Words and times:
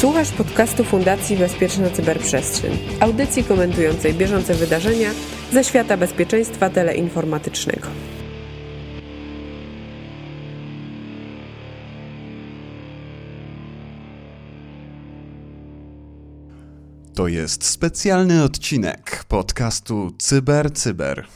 Słuchasz 0.00 0.32
podcastu 0.32 0.84
Fundacji 0.84 1.36
Bezpieczna 1.36 1.90
Cyberprzestrzeń, 1.90 2.78
audycji 3.00 3.44
komentującej 3.44 4.14
bieżące 4.14 4.54
wydarzenia 4.54 5.10
ze 5.52 5.64
świata 5.64 5.96
bezpieczeństwa 5.96 6.70
teleinformatycznego. 6.70 7.88
To 17.14 17.28
jest 17.28 17.64
specjalny 17.64 18.42
odcinek 18.42 19.24
podcastu 19.28 20.12
Cyber 20.18 20.72
Cyber. 20.72 21.26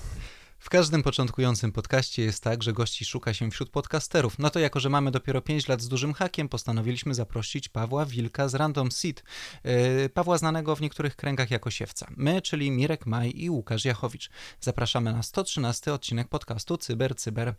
Każdym 0.73 1.03
początkującym 1.03 1.73
podcaście 1.73 2.23
jest 2.23 2.43
tak, 2.43 2.63
że 2.63 2.73
gości 2.73 3.05
szuka 3.05 3.35
się 3.35 3.51
wśród 3.51 3.71
podcasterów. 3.71 4.39
No 4.39 4.51
to 4.51 4.59
jako, 4.59 4.81
że 4.81 4.89
mamy 4.89 5.11
dopiero 5.11 5.43
5 5.43 5.69
lat 5.69 5.83
z 5.83 5.89
dużym 5.89 6.13
hakiem, 6.13 6.49
postanowiliśmy 6.49 7.15
zaprosić 7.15 7.69
Pawła 7.69 8.07
Wilka 8.07 8.49
z 8.49 8.55
Random 8.55 8.93
Seed. 8.93 9.23
Yy, 9.65 10.09
Pawła 10.09 10.39
znanego 10.39 10.77
w 10.77 10.81
niektórych 10.81 11.17
kręgach 11.17 11.51
jako 11.51 11.71
siewca. 11.71 12.07
My, 12.17 12.43
czyli 12.43 12.71
Mirek 12.71 13.07
Maj 13.07 13.33
i 13.37 13.51
Łukasz 13.51 13.85
Jachowicz. 13.85 14.31
Zapraszamy 14.61 15.13
na 15.13 15.23
113 15.23 15.93
odcinek 15.93 16.29
podcastu 16.29 16.77
Cyber 16.77 17.17
Cyber. 17.17 17.55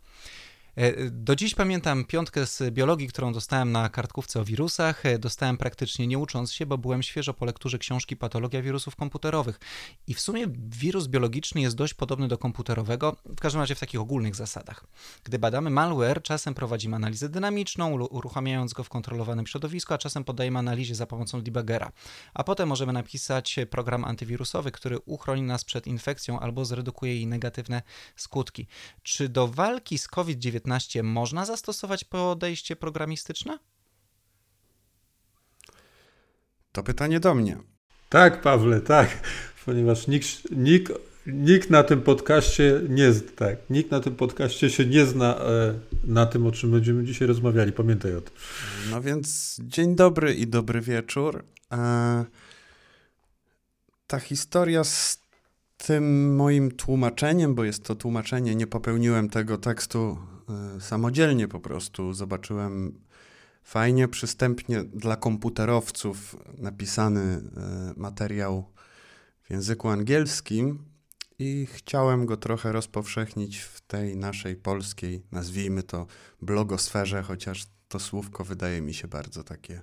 E, 0.76 1.10
do 1.10 1.36
dziś 1.36 1.54
pamiętam 1.54 2.04
piątkę 2.04 2.46
z 2.46 2.74
biologii, 2.74 3.08
którą 3.08 3.32
dostałem 3.32 3.72
na 3.72 3.88
kartkówce 3.88 4.40
o 4.40 4.44
wirusach. 4.44 5.06
E, 5.06 5.18
dostałem 5.18 5.56
praktycznie 5.56 6.06
nie 6.06 6.18
ucząc 6.18 6.52
się, 6.52 6.66
bo 6.66 6.78
byłem 6.78 7.02
świeżo 7.02 7.34
po 7.34 7.44
lekturze 7.44 7.78
książki 7.78 8.16
Patologia 8.16 8.62
wirusów 8.62 8.96
komputerowych. 8.96 9.60
I 10.06 10.14
w 10.14 10.20
sumie 10.20 10.46
wirus 10.68 11.06
biologiczny 11.06 11.60
jest 11.60 11.76
dość 11.76 11.94
podobny 11.94 12.28
do 12.28 12.38
komputerowego, 12.38 13.16
w 13.24 13.40
każdym 13.40 13.60
razie 13.60 13.74
w 13.74 13.80
takich 13.80 14.00
ogólnych 14.00 14.34
zasadach. 14.34 14.84
Gdy 15.24 15.38
badamy 15.38 15.70
malware, 15.70 16.22
czasem 16.22 16.54
prowadzimy 16.54 16.96
analizę 16.96 17.28
dynamiczną, 17.28 17.92
uruchamiając 17.92 18.72
go 18.72 18.84
w 18.84 18.88
kontrolowanym 18.88 19.46
środowisku, 19.46 19.94
a 19.94 19.98
czasem 19.98 20.24
poddajemy 20.24 20.58
analizie 20.58 20.94
za 20.94 21.06
pomocą 21.06 21.42
debuggera. 21.42 21.92
A 22.34 22.44
potem 22.44 22.68
możemy 22.68 22.92
napisać 22.92 23.56
program 23.70 24.04
antywirusowy, 24.04 24.70
który 24.70 24.98
uchroni 24.98 25.42
nas 25.42 25.64
przed 25.64 25.86
infekcją 25.86 26.40
albo 26.40 26.64
zredukuje 26.64 27.14
jej 27.14 27.26
negatywne 27.26 27.82
skutki. 28.16 28.66
Czy 29.02 29.28
do 29.28 29.48
walki 29.48 29.98
z 29.98 30.08
COVID-19 30.08 30.63
można 31.02 31.46
zastosować 31.46 32.04
podejście 32.04 32.76
programistyczne? 32.76 33.58
To 36.72 36.82
pytanie 36.82 37.20
do 37.20 37.34
mnie. 37.34 37.58
Tak, 38.08 38.42
Pawle, 38.42 38.80
tak, 38.80 39.08
ponieważ 39.64 40.06
nikt, 40.06 40.50
nikt, 40.50 40.92
nikt 41.26 41.70
na 41.70 41.82
tym 41.82 42.02
podcaście 42.02 42.80
nie 42.88 43.12
tak, 43.36 43.56
nikt 43.70 43.90
na 43.90 44.00
tym 44.00 44.16
podcaście 44.16 44.70
się 44.70 44.86
nie 44.86 45.06
zna 45.06 45.36
e, 45.36 45.74
na 46.04 46.26
tym, 46.26 46.46
o 46.46 46.52
czym 46.52 46.70
będziemy 46.70 47.04
dzisiaj 47.04 47.28
rozmawiali. 47.28 47.72
Pamiętaj 47.72 48.16
o 48.16 48.20
tym. 48.20 48.34
No 48.90 49.02
więc 49.02 49.56
dzień 49.60 49.96
dobry 49.96 50.34
i 50.34 50.46
dobry 50.46 50.80
wieczór. 50.80 51.44
E, 51.72 52.24
ta 54.06 54.20
historia 54.20 54.84
z 54.84 55.18
tym 55.76 56.36
moim 56.36 56.70
tłumaczeniem, 56.70 57.54
bo 57.54 57.64
jest 57.64 57.84
to 57.84 57.94
tłumaczenie, 57.94 58.54
nie 58.54 58.66
popełniłem 58.66 59.28
tego 59.28 59.58
tekstu 59.58 60.18
samodzielnie 60.80 61.48
po 61.48 61.60
prostu. 61.60 62.12
Zobaczyłem 62.12 63.00
fajnie, 63.64 64.08
przystępnie 64.08 64.84
dla 64.84 65.16
komputerowców 65.16 66.36
napisany 66.58 67.20
y, 67.20 68.00
materiał 68.00 68.72
w 69.42 69.50
języku 69.50 69.88
angielskim 69.88 70.84
i 71.38 71.66
chciałem 71.72 72.26
go 72.26 72.36
trochę 72.36 72.72
rozpowszechnić 72.72 73.58
w 73.58 73.80
tej 73.80 74.16
naszej 74.16 74.56
polskiej, 74.56 75.22
nazwijmy 75.32 75.82
to, 75.82 76.06
blogosferze, 76.42 77.22
chociaż 77.22 77.66
to 77.88 77.98
słówko 77.98 78.44
wydaje 78.44 78.80
mi 78.80 78.94
się 78.94 79.08
bardzo 79.08 79.44
takie 79.44 79.82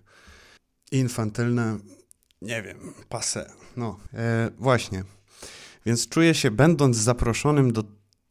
infantylne. 0.92 1.78
Nie 2.42 2.62
wiem, 2.62 2.94
pase. 3.10 3.52
No, 3.78 4.00
e, 4.14 4.52
właśnie. 4.58 5.04
Więc 5.86 6.08
czuję 6.08 6.34
się, 6.34 6.52
będąc 6.52 6.98
zaproszonym 6.98 7.74
do 7.74 7.84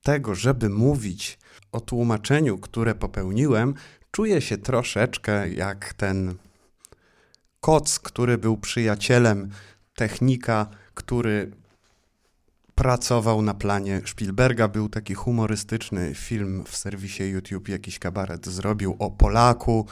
tego, 0.02 0.34
żeby 0.34 0.68
mówić 0.68 1.38
o 1.72 1.80
tłumaczeniu, 1.80 2.58
które 2.58 2.94
popełniłem, 2.94 3.74
czuję 4.10 4.40
się 4.40 4.58
troszeczkę 4.58 5.48
jak 5.48 5.94
ten 5.94 6.34
koc, 7.60 7.98
który 7.98 8.38
był 8.38 8.56
przyjacielem 8.56 9.50
technika, 9.94 10.66
który 10.94 11.50
pracował 12.74 13.42
na 13.42 13.54
planie 13.54 14.02
Spielberga. 14.06 14.68
Był 14.68 14.88
taki 14.88 15.14
humorystyczny 15.14 16.14
film 16.14 16.64
w 16.68 16.76
serwisie 16.76 17.22
YouTube, 17.22 17.68
jakiś 17.68 17.98
kabaret 17.98 18.46
zrobił 18.46 18.96
o 18.98 19.10
Polaku, 19.10 19.86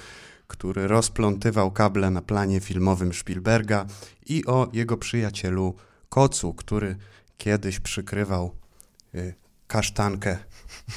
który 0.46 0.88
rozplątywał 0.88 1.70
kable 1.70 2.10
na 2.10 2.22
planie 2.22 2.60
filmowym 2.60 3.14
Spielberga 3.14 3.86
i 4.26 4.46
o 4.46 4.68
jego 4.72 4.96
przyjacielu 4.96 5.74
Kocu, 6.08 6.54
który 6.54 6.96
kiedyś 7.38 7.80
przykrywał 7.80 8.54
y, 9.14 9.34
kasztankę 9.68 10.38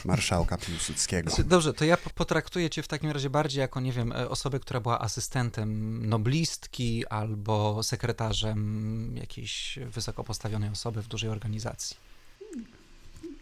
marszałka 0.06 0.58
Piłsudskiego. 0.58 1.30
Znaczy, 1.30 1.44
dobrze, 1.44 1.74
to 1.74 1.86
ja 1.86 1.98
potraktuję 2.16 2.70
cię 2.70 2.84
w 2.84 2.88
takim 2.88 3.12
razie 3.12 3.30
bardziej 3.30 3.60
jako, 3.60 3.80
nie 3.80 3.92
wiem, 3.92 4.12
e, 4.12 4.30
osobę, 4.30 4.60
która 4.60 4.80
była 4.80 5.00
asystentem 5.00 6.00
noblistki 6.10 7.08
albo 7.08 7.84
sekretarzem 7.84 9.18
jakiejś 9.18 9.80
wysoko 9.92 10.24
postawionej 10.24 10.70
osoby 10.70 11.02
w 11.02 11.08
dużej 11.08 11.30
organizacji. 11.30 11.98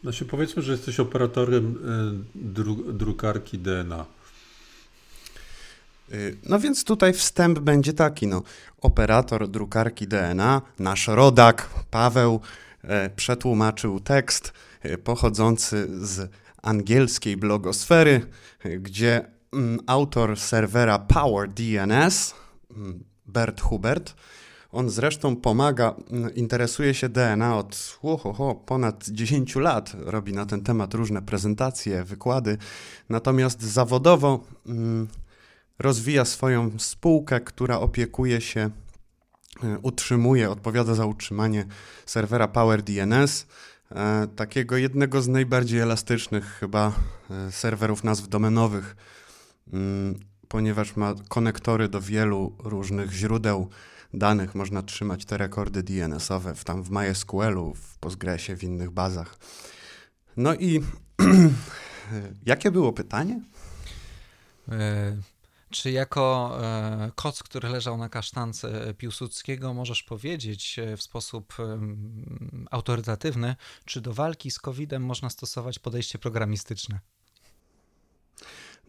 No 0.04 0.12
się 0.12 0.26
powiedzmy, 0.26 0.62
że 0.62 0.72
jesteś 0.72 1.00
operatorem 1.00 1.78
e, 2.36 2.40
dru 2.54 2.94
drukarki 2.94 3.58
DNA. 3.58 4.06
Y, 6.12 6.38
no 6.44 6.60
więc 6.60 6.84
tutaj 6.84 7.14
wstęp 7.14 7.60
będzie 7.60 7.94
taki, 7.94 8.28
no, 8.28 8.44
operator 8.82 9.48
drukarki 9.48 10.08
DNA, 10.08 10.62
nasz 10.80 11.08
rodak 11.08 11.70
Paweł 11.92 12.42
E, 12.84 13.10
przetłumaczył 13.10 14.00
tekst 14.00 14.54
pochodzący 15.04 16.06
z 16.08 16.32
angielskiej 16.62 17.38
blogosfery, 17.38 18.22
e, 18.64 18.78
gdzie 18.78 19.32
mm, 19.54 19.80
autor 19.88 20.40
serwera 20.40 21.00
PowerDNS, 21.00 22.36
mm, 22.72 23.04
Bert 23.26 23.62
Hubert, 23.62 24.16
on 24.72 24.90
zresztą 24.90 25.36
pomaga, 25.36 25.96
mm, 26.12 26.36
interesuje 26.36 26.94
się 26.94 27.10
DNA 27.10 27.58
od 27.58 28.00
ohoho, 28.04 28.56
ponad 28.56 29.10
10 29.10 29.60
lat, 29.60 29.96
robi 30.00 30.34
na 30.34 30.46
ten 30.46 30.62
temat 30.62 30.94
różne 30.94 31.22
prezentacje, 31.22 32.04
wykłady, 32.04 32.58
natomiast 33.10 33.62
zawodowo 33.62 34.44
rozwija 35.80 36.26
swoją 36.26 36.72
spółkę, 36.80 37.40
która 37.42 37.80
opiekuje 37.80 38.42
się 38.42 38.70
E, 39.64 39.80
utrzymuje, 39.82 40.50
odpowiada 40.50 40.94
za 40.94 41.06
utrzymanie 41.06 41.66
serwera 42.06 42.48
PowerDNS, 42.48 43.42
e, 43.42 43.46
takiego 44.36 44.78
jednego 44.78 45.22
z 45.22 45.28
najbardziej 45.28 45.80
elastycznych 45.80 46.46
chyba 46.60 46.94
e, 47.30 47.52
serwerów 47.52 48.04
nazw 48.04 48.28
domenowych, 48.28 48.96
mm, 49.74 50.20
ponieważ 50.48 50.96
ma 50.96 51.16
konektory 51.30 51.90
do 51.90 52.02
wielu 52.02 52.56
różnych 52.60 53.12
źródeł 53.12 53.70
danych. 54.14 54.56
Można 54.56 54.84
trzymać 54.84 55.26
te 55.26 55.38
rekordy 55.38 55.84
DNS-owe 55.84 56.56
w, 56.56 56.64
tam 56.64 56.84
w 56.84 56.92
MySQL-u, 56.92 57.74
w 57.74 57.98
Postgresie, 57.98 58.56
w 58.56 58.64
innych 58.64 58.92
bazach. 58.92 59.38
No 60.38 60.56
i 60.56 60.82
jakie 62.46 62.72
było 62.72 62.94
pytanie? 62.94 63.42
Czy 65.70 65.92
jako 65.92 66.58
e, 66.62 67.12
koc, 67.16 67.44
który 67.44 67.70
leżał 67.70 67.98
na 67.98 68.10
kasztance 68.10 68.94
Piłsudskiego, 68.98 69.74
możesz 69.74 70.04
powiedzieć 70.04 70.80
e, 70.80 70.98
w 70.98 71.02
sposób 71.02 71.54
autorytatywny, 72.72 73.56
czy 73.86 74.02
do 74.02 74.14
walki 74.14 74.52
z 74.52 74.60
COVID-em 74.60 75.06
można 75.06 75.30
stosować 75.30 75.80
podejście 75.80 76.20
programistyczne? 76.20 77.00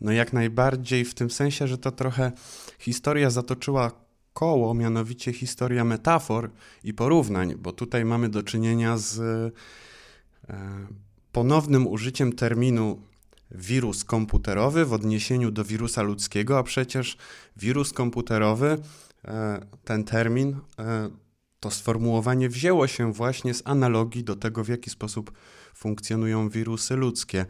No 0.00 0.12
jak 0.12 0.32
najbardziej 0.32 1.04
w 1.04 1.14
tym 1.14 1.30
sensie, 1.30 1.68
że 1.68 1.78
to 1.78 1.92
trochę 1.92 2.32
historia 2.78 3.30
zatoczyła 3.30 3.90
koło, 4.32 4.74
mianowicie 4.74 5.32
historia 5.32 5.84
metafor 5.84 6.50
i 6.84 6.94
porównań, 6.94 7.54
bo 7.54 7.72
tutaj 7.72 8.04
mamy 8.04 8.28
do 8.28 8.42
czynienia 8.42 8.98
z 8.98 9.18
e, 10.48 10.56
ponownym 11.32 11.86
użyciem 11.86 12.32
terminu 12.32 13.02
wirus 13.50 14.04
komputerowy 14.04 14.84
w 14.84 14.92
odniesieniu 14.92 15.50
do 15.50 15.64
wirusa 15.64 16.02
ludzkiego, 16.02 16.58
a 16.58 16.62
przecież 16.62 17.16
wirus 17.56 17.92
komputerowy, 17.92 18.78
e, 19.24 19.66
ten 19.84 20.04
termin, 20.04 20.56
e, 20.78 21.10
to 21.60 21.70
sformułowanie 21.70 22.48
wzięło 22.48 22.86
się 22.86 23.12
właśnie 23.12 23.54
z 23.54 23.62
analogii 23.64 24.24
do 24.24 24.36
tego, 24.36 24.64
w 24.64 24.68
jaki 24.68 24.90
sposób 24.90 25.32
funkcjonują 25.74 26.48
wirusy 26.48 26.96
ludzkie. 26.96 27.46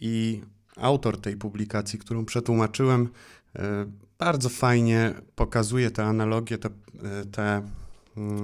I 0.00 0.42
autor 0.76 1.20
tej 1.20 1.36
publikacji, 1.36 1.98
którą 1.98 2.24
przetłumaczyłem, 2.24 3.08
e, 3.56 3.86
bardzo 4.18 4.48
fajnie 4.48 5.14
pokazuje 5.34 5.90
te 5.90 6.04
analogie, 6.04 6.58
te, 6.58 6.68
te 7.32 7.62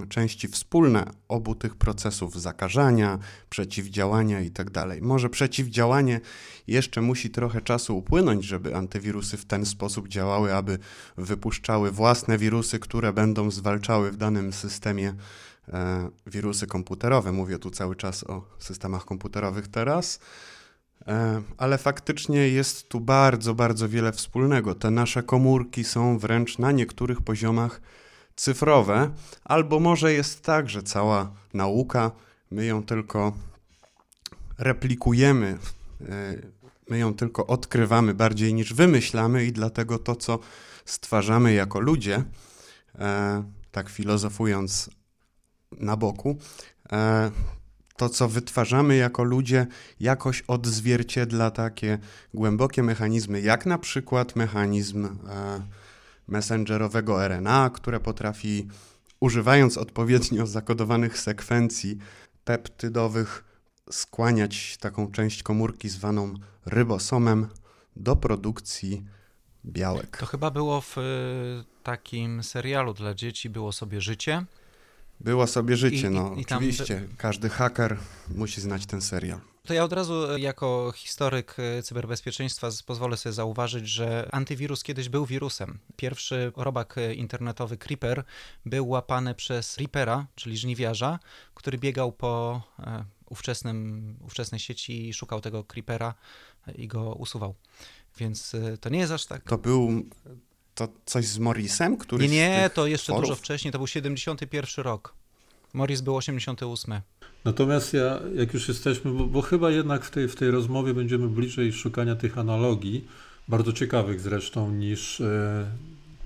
części 0.08 0.48
wspólne 0.48 1.04
obu 1.28 1.54
tych 1.54 1.76
procesów 1.76 2.40
zakażania, 2.40 3.18
przeciwdziałania 3.50 4.40
itd. 4.40 4.70
Tak 4.70 5.02
Może 5.02 5.30
przeciwdziałanie 5.30 6.20
jeszcze 6.66 7.00
musi 7.00 7.30
trochę 7.30 7.60
czasu 7.60 7.98
upłynąć, 7.98 8.44
żeby 8.44 8.76
antywirusy 8.76 9.36
w 9.36 9.44
ten 9.44 9.66
sposób 9.66 10.08
działały, 10.08 10.54
aby 10.54 10.78
wypuszczały 11.16 11.90
własne 11.90 12.38
wirusy, 12.38 12.78
które 12.78 13.12
będą 13.12 13.50
zwalczały 13.50 14.12
w 14.12 14.16
danym 14.16 14.52
systemie 14.52 15.14
e, 15.68 16.10
wirusy 16.26 16.66
komputerowe. 16.66 17.32
Mówię 17.32 17.58
tu 17.58 17.70
cały 17.70 17.96
czas 17.96 18.24
o 18.24 18.44
systemach 18.58 19.04
komputerowych 19.04 19.68
teraz. 19.68 20.20
E, 21.06 21.42
ale 21.58 21.78
faktycznie 21.78 22.48
jest 22.48 22.88
tu 22.88 23.00
bardzo, 23.00 23.54
bardzo 23.54 23.88
wiele 23.88 24.12
wspólnego. 24.12 24.74
Te 24.74 24.90
nasze 24.90 25.22
komórki 25.22 25.84
są 25.84 26.18
wręcz 26.18 26.58
na 26.58 26.72
niektórych 26.72 27.20
poziomach 27.20 27.80
cyfrowe, 28.36 29.10
albo 29.44 29.80
może 29.80 30.12
jest 30.12 30.42
tak, 30.42 30.68
że 30.70 30.82
cała 30.82 31.32
nauka, 31.54 32.10
my 32.50 32.64
ją 32.64 32.82
tylko 32.82 33.32
replikujemy, 34.58 35.58
e, 36.08 36.36
my 36.88 36.98
ją 36.98 37.14
tylko 37.14 37.46
odkrywamy 37.46 38.14
bardziej 38.14 38.54
niż 38.54 38.74
wymyślamy, 38.74 39.44
i 39.44 39.52
dlatego 39.52 39.98
to, 39.98 40.16
co 40.16 40.38
stwarzamy 40.84 41.52
jako 41.52 41.80
ludzie, 41.80 42.22
e, 42.98 43.44
tak 43.70 43.88
filozofując 43.88 44.90
na 45.72 45.96
boku, 45.96 46.38
to, 47.96 48.08
co 48.08 48.28
wytwarzamy 48.28 48.96
jako 48.96 49.24
ludzie, 49.24 49.66
jakoś 50.00 50.42
odzwierciedla 50.42 51.50
takie 51.50 51.98
głębokie 52.34 52.82
mechanizmy, 52.82 53.40
jak 53.40 53.66
na 53.66 53.78
przykład 53.78 54.36
mechanizm 54.36 55.06
e, 55.06 55.10
messengerowego 56.28 57.28
RNA, 57.28 57.70
które 57.70 58.00
potrafi, 58.00 58.68
używając 59.20 59.78
odpowiednio 59.78 60.46
zakodowanych 60.46 61.18
sekwencji 61.18 61.98
peptydowych, 62.44 63.44
skłaniać 63.90 64.76
taką 64.76 65.10
część 65.12 65.42
komórki 65.42 65.88
zwaną 65.88 66.34
rybosomem 66.66 67.48
do 67.96 68.16
produkcji 68.16 69.04
białek. 69.66 70.16
To 70.16 70.26
chyba 70.26 70.50
było 70.50 70.80
w 70.80 70.98
e, 70.98 71.02
takim 71.82 72.42
serialu 72.42 72.94
dla 72.94 73.14
dzieci, 73.14 73.50
było 73.50 73.72
sobie 73.72 74.00
życie. 74.00 74.44
Było 75.20 75.46
sobie 75.46 75.76
życie, 75.76 76.06
I, 76.06 76.10
no. 76.10 76.34
I, 76.34 76.44
Oczywiście, 76.44 76.94
tam... 76.94 77.16
każdy 77.16 77.48
haker 77.48 77.96
musi 78.28 78.60
znać 78.60 78.86
ten 78.86 79.00
serial. 79.00 79.40
To 79.64 79.74
ja 79.74 79.84
od 79.84 79.92
razu 79.92 80.32
e, 80.32 80.40
jako 80.40 80.92
historyk 80.96 81.56
e, 81.58 81.82
cyberbezpieczeństwa 81.82 82.68
pozwolę 82.86 83.16
sobie 83.16 83.32
zauważyć, 83.32 83.88
że 83.88 84.28
antywirus 84.32 84.82
kiedyś 84.82 85.08
był 85.08 85.26
wirusem. 85.26 85.78
Pierwszy 85.96 86.52
robak 86.56 86.98
e, 86.98 87.14
internetowy 87.14 87.76
Creeper 87.76 88.24
był 88.66 88.88
łapany 88.88 89.34
przez 89.34 89.78
Reapera, 89.78 90.26
czyli 90.34 90.56
żniwiarza, 90.56 91.18
który 91.54 91.78
biegał 91.78 92.12
po 92.12 92.62
ówczesnym, 93.30 94.16
ówczesnej 94.20 94.58
sieci 94.58 95.08
i 95.08 95.14
szukał 95.14 95.40
tego 95.40 95.64
Creepera 95.64 96.14
i 96.76 96.88
go 96.88 97.14
usuwał. 97.14 97.54
Więc 98.18 98.52
to 98.80 98.88
nie 98.88 98.98
jest 98.98 99.12
aż 99.12 99.26
tak. 99.26 99.42
To 99.42 99.58
był 99.58 100.02
to 100.74 100.88
coś 101.04 101.26
z 101.26 101.38
Morrisem, 101.38 101.96
który. 101.96 102.28
Nie, 102.28 102.28
nie, 102.28 102.70
to 102.74 102.86
jeszcze 102.86 103.12
dużo 103.20 103.34
wcześniej, 103.34 103.72
to 103.72 103.78
był 103.78 103.86
71 103.86 104.84
rok. 104.84 105.14
Morris 105.72 106.00
był 106.00 106.16
88. 106.16 107.00
Natomiast 107.44 107.94
ja, 107.94 108.20
jak 108.34 108.54
już 108.54 108.68
jesteśmy, 108.68 109.10
bo, 109.10 109.26
bo, 109.26 109.42
chyba 109.42 109.70
jednak 109.70 110.04
w 110.04 110.10
tej, 110.10 110.28
w 110.28 110.36
tej 110.36 110.50
rozmowie 110.50 110.94
będziemy 110.94 111.28
bliżej 111.28 111.72
szukania 111.72 112.16
tych 112.16 112.38
analogii, 112.38 113.08
bardzo 113.48 113.72
ciekawych 113.72 114.20
zresztą, 114.20 114.70
niż 114.70 115.20
e, 115.20 115.66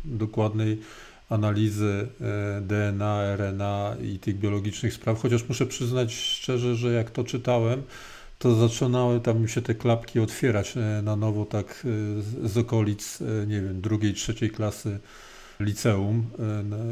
dokładnej 0.05 0.81
analizy 1.29 2.09
e, 2.21 2.61
DNA, 2.61 3.37
RNA 3.37 3.97
i 4.03 4.19
tych 4.19 4.39
biologicznych 4.39 4.95
spraw, 4.95 5.19
chociaż 5.19 5.49
muszę 5.49 5.67
przyznać 5.67 6.15
szczerze, 6.15 6.77
że 6.77 6.93
jak 6.93 7.11
to 7.11 7.25
czytałem, 7.25 7.83
to 8.39 8.55
zaczynały 8.55 9.21
tam 9.21 9.49
się 9.49 9.63
te 9.63 9.75
klapki 9.75 10.21
otwierać 10.21 10.77
e, 10.77 11.03
na 11.03 11.17
nowo, 11.17 11.45
tak 11.45 11.87
e, 12.45 12.49
z 12.49 12.57
okolic, 12.57 13.21
e, 13.21 13.47
nie 13.47 13.61
wiem, 13.61 13.81
drugiej, 13.81 14.15
trzeciej 14.15 14.51
klasy 14.51 14.99
liceum 15.61 16.27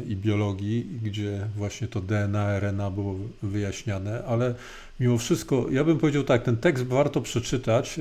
i 0.07 0.15
biologii, 0.15 0.99
gdzie 1.03 1.47
właśnie 1.57 1.87
to 1.87 2.01
DNA, 2.01 2.59
RNA 2.59 2.91
było 2.91 3.15
wyjaśniane, 3.43 4.23
ale 4.25 4.55
mimo 4.99 5.17
wszystko, 5.17 5.65
ja 5.71 5.83
bym 5.83 5.97
powiedział 5.97 6.23
tak, 6.23 6.43
ten 6.43 6.57
tekst 6.57 6.85
warto 6.85 7.21
przeczytać 7.21 7.99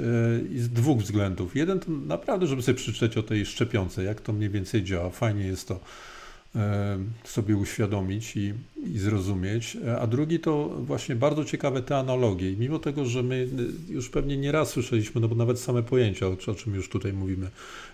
z 0.56 0.68
dwóch 0.68 0.98
względów. 0.98 1.56
Jeden 1.56 1.80
to 1.80 1.90
naprawdę, 1.90 2.46
żeby 2.46 2.62
sobie 2.62 2.78
przeczytać 2.78 3.16
o 3.16 3.22
tej 3.22 3.46
szczepionce, 3.46 4.04
jak 4.04 4.20
to 4.20 4.32
mniej 4.32 4.50
więcej 4.50 4.84
działa. 4.84 5.10
Fajnie 5.10 5.44
jest 5.44 5.68
to 5.68 5.80
sobie 7.24 7.56
uświadomić 7.56 8.36
i, 8.36 8.54
i, 8.94 8.98
zrozumieć. 8.98 9.76
A 10.00 10.06
drugi 10.06 10.40
to 10.40 10.68
właśnie 10.68 11.16
bardzo 11.16 11.44
ciekawe 11.44 11.82
te 11.82 11.96
analogie. 11.96 12.50
I 12.50 12.56
mimo 12.56 12.78
tego, 12.78 13.04
że 13.04 13.22
my 13.22 13.48
już 13.88 14.08
pewnie 14.08 14.36
nie 14.36 14.52
raz 14.52 14.70
słyszeliśmy, 14.70 15.20
no 15.20 15.28
bo 15.28 15.34
nawet 15.34 15.60
same 15.60 15.82
pojęcia, 15.82 16.26
o, 16.26 16.54
czym 16.54 16.74
już 16.74 16.88
tutaj 16.88 17.12
mówimy, 17.12 17.50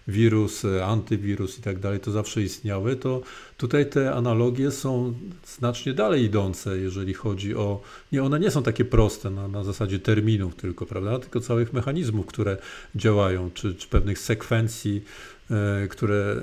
wirus, 0.08 0.62
antywirus 0.84 1.58
i 1.58 1.62
tak 1.62 1.78
dalej, 1.78 2.00
to 2.00 2.10
zawsze 2.10 2.42
istniały, 2.42 2.96
to 2.96 3.22
tutaj 3.56 3.90
te 3.90 4.14
analogie 4.14 4.70
są 4.70 5.14
znacznie 5.46 5.92
dalej 5.92 6.24
idące, 6.24 6.78
jeżeli 6.78 7.14
chodzi 7.14 7.54
o. 7.54 7.80
Nie, 8.12 8.22
one 8.22 8.40
nie 8.40 8.50
są 8.50 8.62
takie 8.62 8.84
proste 8.84 9.30
na, 9.30 9.48
na 9.48 9.64
zasadzie 9.64 9.98
terminów 9.98 10.54
tylko, 10.54 10.86
prawda? 10.86 11.18
Tylko 11.18 11.40
całych 11.40 11.72
mechanizmów, 11.72 12.26
które 12.26 12.56
działają, 12.94 13.50
czy, 13.54 13.74
czy 13.74 13.88
pewnych 13.88 14.18
sekwencji 14.18 15.02
E, 15.41 15.41
które 15.90 16.36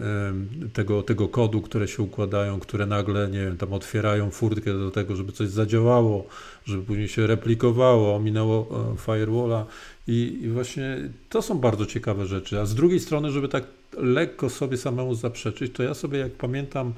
e, 0.66 0.70
tego, 0.70 1.04
tego 1.04 1.28
kodu, 1.28 1.62
które 1.62 1.88
się 1.88 2.04
układają, 2.04 2.60
które 2.60 2.86
nagle, 2.86 3.28
nie 3.28 3.40
wiem, 3.40 3.58
tam 3.58 3.74
otwierają 3.74 4.32
furtkę 4.32 4.74
do 4.74 4.92
tego, 4.92 5.16
żeby 5.16 5.32
coś 5.32 5.50
zadziałało, 5.50 6.28
żeby 6.66 6.84
później 6.84 7.08
się 7.08 7.28
replikowało, 7.28 8.16
ominęło 8.16 8.68
e, 8.94 8.98
firewalla 8.98 9.66
i, 10.08 10.40
i 10.42 10.50
właśnie 10.50 11.10
to 11.30 11.42
są 11.42 11.60
bardzo 11.60 11.86
ciekawe 11.86 12.26
rzeczy. 12.26 12.60
A 12.60 12.66
z 12.66 12.76
drugiej 12.76 13.00
strony, 13.00 13.32
żeby 13.32 13.48
tak 13.48 13.64
lekko 13.98 14.50
sobie 14.50 14.78
samemu 14.78 15.16
zaprzeczyć, 15.16 15.74
to 15.74 15.84
ja 15.84 15.94
sobie, 15.94 16.20
jak 16.20 16.32
pamiętam, 16.32 16.94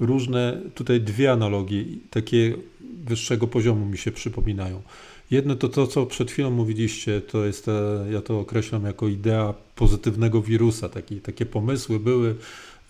różne 0.00 0.60
tutaj 0.74 1.00
dwie 1.00 1.32
analogie, 1.32 1.84
takie 2.10 2.54
wyższego 3.04 3.46
poziomu 3.46 3.86
mi 3.86 3.98
się 3.98 4.12
przypominają. 4.12 4.82
Jedno 5.32 5.56
to 5.56 5.68
to, 5.68 5.86
co 5.86 6.06
przed 6.06 6.30
chwilą 6.30 6.50
mówiliście, 6.50 7.20
to 7.20 7.44
jest, 7.44 7.66
ja 8.10 8.20
to 8.20 8.40
określam 8.40 8.84
jako 8.84 9.08
idea 9.08 9.54
pozytywnego 9.74 10.42
wirusa. 10.42 10.88
Taki, 10.88 11.20
takie 11.20 11.46
pomysły 11.46 12.00
były 12.00 12.34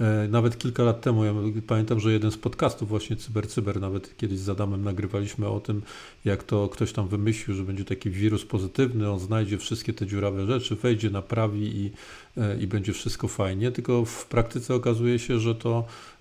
e, 0.00 0.28
nawet 0.28 0.58
kilka 0.58 0.82
lat 0.82 1.00
temu. 1.00 1.24
Ja 1.24 1.34
pamiętam, 1.66 2.00
że 2.00 2.12
jeden 2.12 2.30
z 2.30 2.36
podcastów 2.36 2.88
właśnie 2.88 3.16
Cyber 3.16 3.48
Cyber, 3.48 3.80
nawet 3.80 4.16
kiedyś 4.16 4.38
z 4.38 4.48
Adamem 4.48 4.84
nagrywaliśmy 4.84 5.48
o 5.48 5.60
tym, 5.60 5.82
jak 6.24 6.42
to 6.42 6.68
ktoś 6.68 6.92
tam 6.92 7.08
wymyślił, 7.08 7.56
że 7.56 7.62
będzie 7.62 7.84
taki 7.84 8.10
wirus 8.10 8.44
pozytywny, 8.44 9.10
on 9.10 9.18
znajdzie 9.18 9.58
wszystkie 9.58 9.92
te 9.92 10.06
dziurawe 10.06 10.46
rzeczy, 10.46 10.76
wejdzie, 10.76 11.10
naprawi 11.10 11.76
i, 11.76 11.90
e, 12.36 12.58
i 12.62 12.66
będzie 12.66 12.92
wszystko 12.92 13.28
fajnie. 13.28 13.72
Tylko 13.72 14.04
w 14.04 14.26
praktyce 14.26 14.74
okazuje 14.74 15.18
się, 15.18 15.38
że 15.38 15.54
to 15.54 15.84
E, 15.84 16.11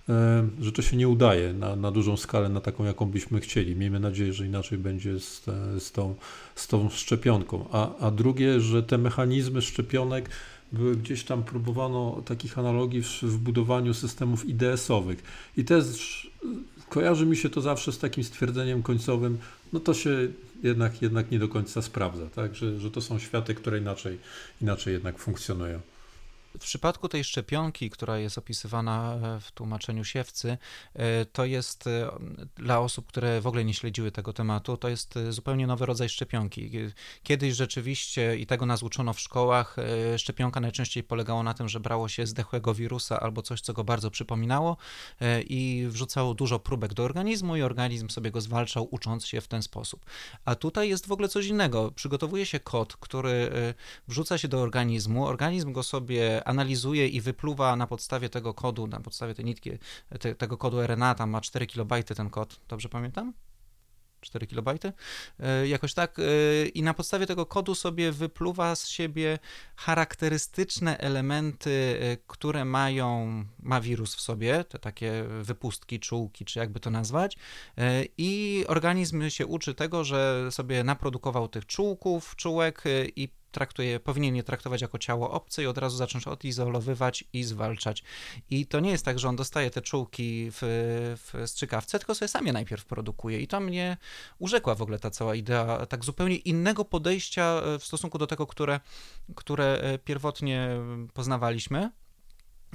że 0.60 0.72
to 0.72 0.82
się 0.82 0.96
nie 0.96 1.08
udaje 1.08 1.52
na, 1.52 1.76
na 1.76 1.90
dużą 1.90 2.16
skalę, 2.16 2.48
na 2.48 2.60
taką, 2.60 2.84
jaką 2.84 3.06
byśmy 3.06 3.40
chcieli. 3.40 3.76
Miejmy 3.76 4.00
nadzieję, 4.00 4.32
że 4.32 4.46
inaczej 4.46 4.78
będzie 4.78 5.20
z, 5.20 5.44
z, 5.78 5.92
tą, 5.92 6.14
z 6.54 6.68
tą 6.68 6.90
szczepionką. 6.90 7.68
A, 7.72 7.96
a 7.98 8.10
drugie, 8.10 8.60
że 8.60 8.82
te 8.82 8.98
mechanizmy 8.98 9.62
szczepionek 9.62 10.30
były 10.72 10.96
gdzieś 10.96 11.24
tam 11.24 11.42
próbowano 11.42 12.22
takich 12.24 12.58
analogii 12.58 13.02
w, 13.02 13.22
w 13.22 13.38
budowaniu 13.38 13.94
systemów 13.94 14.44
IDS-owych. 14.44 15.22
I 15.56 15.64
też 15.64 16.30
kojarzy 16.88 17.26
mi 17.26 17.36
się 17.36 17.50
to 17.50 17.60
zawsze 17.60 17.92
z 17.92 17.98
takim 17.98 18.24
stwierdzeniem 18.24 18.82
końcowym, 18.82 19.38
no 19.72 19.80
to 19.80 19.94
się 19.94 20.28
jednak, 20.62 21.02
jednak 21.02 21.30
nie 21.30 21.38
do 21.38 21.48
końca 21.48 21.82
sprawdza, 21.82 22.26
tak? 22.26 22.54
że, 22.54 22.80
że 22.80 22.90
to 22.90 23.00
są 23.00 23.18
światy, 23.18 23.54
które 23.54 23.78
inaczej, 23.78 24.18
inaczej 24.62 24.92
jednak 24.92 25.18
funkcjonują. 25.18 25.80
W 26.60 26.64
przypadku 26.64 27.08
tej 27.08 27.24
szczepionki, 27.24 27.90
która 27.90 28.18
jest 28.18 28.38
opisywana 28.38 29.14
e, 29.14 29.40
w 29.40 29.52
tłumaczeniu 29.52 30.04
siewcy, 30.04 30.58
e, 30.94 31.24
to 31.24 31.44
jest 31.44 31.86
e, 31.86 32.10
dla 32.56 32.80
osób, 32.80 33.06
które 33.06 33.40
w 33.40 33.46
ogóle 33.46 33.64
nie 33.64 33.74
śledziły 33.74 34.12
tego 34.12 34.32
tematu, 34.32 34.76
to 34.76 34.88
jest 34.88 35.14
zupełnie 35.30 35.66
nowy 35.66 35.86
rodzaj 35.86 36.08
szczepionki. 36.08 36.70
Kiedyś 37.22 37.54
rzeczywiście, 37.54 38.36
i 38.36 38.46
tego 38.46 38.66
nas 38.66 38.82
uczono 38.82 39.12
w 39.12 39.20
szkołach, 39.20 39.76
szczepionka 40.16 40.60
najczęściej 40.60 41.02
polegała 41.02 41.42
na 41.42 41.54
tym, 41.54 41.68
że 41.68 41.80
brało 41.80 42.08
się 42.08 42.26
zdechłego 42.26 42.74
wirusa 42.74 43.20
albo 43.20 43.42
coś, 43.42 43.60
co 43.60 43.72
go 43.72 43.84
bardzo 43.84 44.10
przypominało 44.10 44.76
i 45.46 45.86
wrzucało 45.88 46.34
dużo 46.34 46.58
próbek 46.58 46.94
do 46.94 47.04
organizmu 47.04 47.56
i 47.56 47.62
organizm 47.62 48.08
sobie 48.08 48.30
go 48.30 48.40
zwalczał, 48.40 48.88
ucząc 48.90 49.26
się 49.26 49.40
w 49.40 49.48
ten 49.48 49.62
sposób. 49.62 50.06
A 50.44 50.54
tutaj 50.54 50.88
jest 50.88 51.06
w 51.06 51.12
ogóle 51.12 51.28
coś 51.28 51.46
innego. 51.46 51.90
Przygotowuje 51.90 52.46
się 52.46 52.60
kod, 52.60 52.96
który 52.96 53.50
wrzuca 54.08 54.38
się 54.38 54.48
do 54.48 54.60
organizmu, 54.60 55.26
organizm 55.26 55.72
go 55.72 55.82
sobie 55.82 56.41
analizuje 56.44 57.08
i 57.08 57.20
wypluwa 57.20 57.76
na 57.76 57.86
podstawie 57.86 58.28
tego 58.28 58.54
kodu, 58.54 58.86
na 58.86 59.00
podstawie 59.00 59.34
tej 59.34 59.44
nitki, 59.44 59.70
te, 60.20 60.34
tego 60.34 60.56
kodu 60.58 60.80
RNA, 60.80 61.14
tam 61.14 61.30
ma 61.30 61.40
4 61.40 61.66
KB 61.66 61.92
ten 62.16 62.30
kod, 62.30 62.60
dobrze 62.68 62.88
pamiętam? 62.88 63.32
4 64.22 64.46
kilobajty, 64.46 64.92
e, 65.40 65.68
jakoś 65.68 65.94
tak. 65.94 66.16
I 66.74 66.82
na 66.82 66.94
podstawie 66.94 67.26
tego 67.26 67.46
kodu 67.46 67.74
sobie 67.74 68.12
wypluwa 68.12 68.76
z 68.76 68.88
siebie 68.88 69.38
charakterystyczne 69.76 70.98
elementy, 70.98 71.98
które 72.26 72.64
mają, 72.64 73.44
ma 73.58 73.80
wirus 73.80 74.14
w 74.14 74.20
sobie, 74.20 74.64
te 74.64 74.78
takie 74.78 75.24
wypustki, 75.40 76.00
czułki, 76.00 76.44
czy 76.44 76.58
jakby 76.58 76.80
to 76.80 76.90
nazwać. 76.90 77.36
I 78.18 78.64
organizm 78.68 79.30
się 79.30 79.46
uczy 79.46 79.74
tego, 79.74 80.04
że 80.04 80.48
sobie 80.50 80.84
naprodukował 80.84 81.48
tych 81.48 81.66
czułków, 81.66 82.36
czułek 82.36 82.84
i 83.16 83.28
traktuje, 83.52 84.00
powinien 84.00 84.36
je 84.36 84.42
traktować 84.42 84.80
jako 84.80 84.98
ciało 84.98 85.30
obce 85.30 85.62
i 85.62 85.66
od 85.66 85.78
razu 85.78 85.96
zacząć 85.96 86.26
odizolowywać 86.26 87.24
i 87.32 87.44
zwalczać. 87.44 88.02
I 88.50 88.66
to 88.66 88.80
nie 88.80 88.90
jest 88.90 89.04
tak, 89.04 89.18
że 89.18 89.28
on 89.28 89.36
dostaje 89.36 89.70
te 89.70 89.82
czułki 89.82 90.50
w, 90.50 90.58
w 91.18 91.48
strzykawce, 91.50 91.98
tylko 91.98 92.14
sobie 92.14 92.28
sam 92.28 92.46
je 92.46 92.52
najpierw 92.52 92.84
produkuje. 92.84 93.40
I 93.40 93.46
to 93.46 93.60
mnie 93.60 93.96
urzekła 94.38 94.74
w 94.74 94.82
ogóle 94.82 94.98
ta 94.98 95.10
cała 95.10 95.34
idea 95.34 95.86
tak 95.86 96.04
zupełnie 96.04 96.36
innego 96.36 96.84
podejścia 96.84 97.62
w 97.78 97.84
stosunku 97.84 98.18
do 98.18 98.26
tego, 98.26 98.46
które, 98.46 98.80
które 99.34 99.80
e, 99.82 99.98
pierwotnie 99.98 100.68
poznawaliśmy. 101.14 101.90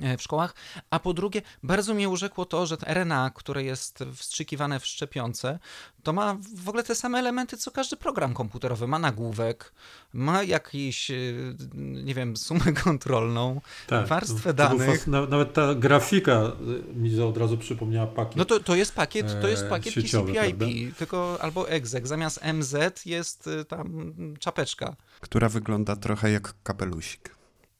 E, 0.01 0.17
w 0.17 0.21
szkołach, 0.21 0.55
a 0.89 0.99
po 0.99 1.13
drugie, 1.13 1.41
bardzo 1.63 1.93
mnie 1.93 2.09
urzekło 2.09 2.45
to, 2.45 2.65
że 2.65 2.77
RNA, 2.85 3.31
które 3.35 3.63
jest 3.63 4.03
wstrzykiwane 4.15 4.79
w 4.79 4.85
szczepionce, 4.85 5.59
to 6.03 6.13
ma 6.13 6.37
w 6.55 6.69
ogóle 6.69 6.83
te 6.83 6.95
same 6.95 7.19
elementy, 7.19 7.57
co 7.57 7.71
każdy 7.71 7.97
program 7.97 8.33
komputerowy. 8.33 8.87
Ma 8.87 8.99
nagłówek, 8.99 9.73
ma 10.13 10.43
jakiś, 10.43 11.11
e, 11.11 11.15
nie 11.75 12.13
wiem, 12.13 12.37
sumę 12.37 12.73
kontrolną, 12.83 13.61
tak, 13.87 14.07
warstwę 14.07 14.53
danych. 14.53 15.07
nawet 15.07 15.53
ta 15.53 15.75
grafika 15.75 16.31
e, 16.31 16.93
mi 16.93 17.21
od 17.21 17.37
razu 17.37 17.57
przypomniała 17.57 18.07
pakiet. 18.07 18.35
No 18.35 18.45
to, 18.45 18.59
to 18.59 18.75
jest 18.75 18.95
pakiet, 18.95 19.41
to 19.41 19.47
jest 19.47 19.67
pakiet 19.69 19.93
TCP/IP, 19.93 20.95
tylko 20.97 21.37
albo 21.41 21.69
exec. 21.69 22.07
Zamiast 22.07 22.39
MZ 22.53 23.05
jest 23.05 23.49
tam 23.67 24.13
czapeczka. 24.39 24.95
Która 25.19 25.49
wygląda 25.49 25.95
trochę 25.95 26.31
jak 26.31 26.53
kapelusik. 26.63 27.36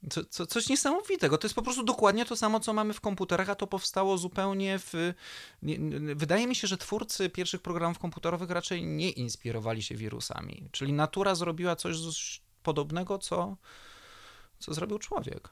Co, 0.09 0.25
co, 0.25 0.45
coś 0.45 0.69
niesamowitego. 0.69 1.37
To 1.37 1.47
jest 1.47 1.55
po 1.55 1.61
prostu 1.61 1.83
dokładnie 1.83 2.25
to 2.25 2.35
samo, 2.35 2.59
co 2.59 2.73
mamy 2.73 2.93
w 2.93 3.01
komputerach, 3.01 3.49
a 3.49 3.55
to 3.55 3.67
powstało 3.67 4.17
zupełnie 4.17 4.79
w. 4.79 5.13
Nie, 5.61 5.79
wydaje 6.15 6.47
mi 6.47 6.55
się, 6.55 6.67
że 6.67 6.77
twórcy 6.77 7.29
pierwszych 7.29 7.61
programów 7.61 7.99
komputerowych 7.99 8.49
raczej 8.49 8.85
nie 8.85 9.09
inspirowali 9.09 9.83
się 9.83 9.95
wirusami. 9.95 10.69
Czyli 10.71 10.93
natura 10.93 11.35
zrobiła 11.35 11.75
coś 11.75 12.41
podobnego, 12.63 13.17
co, 13.17 13.57
co 14.59 14.73
zrobił 14.73 14.99
człowiek. 14.99 15.49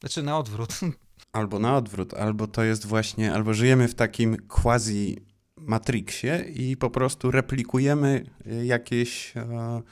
Znaczy 0.00 0.22
na 0.22 0.38
odwrót. 0.38 0.70
Albo 1.32 1.58
na 1.58 1.76
odwrót, 1.76 2.14
albo 2.14 2.46
to 2.46 2.62
jest 2.62 2.86
właśnie, 2.86 3.32
albo 3.34 3.54
żyjemy 3.54 3.88
w 3.88 3.94
takim 3.94 4.36
quasi 4.48 5.26
Matrixie 5.56 6.44
i 6.54 6.76
po 6.76 6.90
prostu 6.90 7.30
replikujemy 7.30 8.30
jakieś 8.64 9.36
e, 9.36 9.82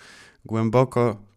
głęboko 0.45 1.30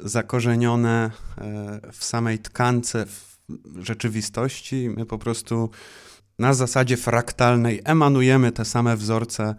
zakorzenione 0.00 1.10
e, 1.38 1.92
w 1.92 2.04
samej 2.04 2.38
tkance 2.38 3.06
w 3.06 3.36
rzeczywistości. 3.82 4.90
My 4.96 5.06
po 5.06 5.18
prostu 5.18 5.70
na 6.38 6.54
zasadzie 6.54 6.96
fraktalnej 6.96 7.82
emanujemy 7.84 8.52
te 8.52 8.64
same 8.64 8.96
wzorce, 8.96 9.54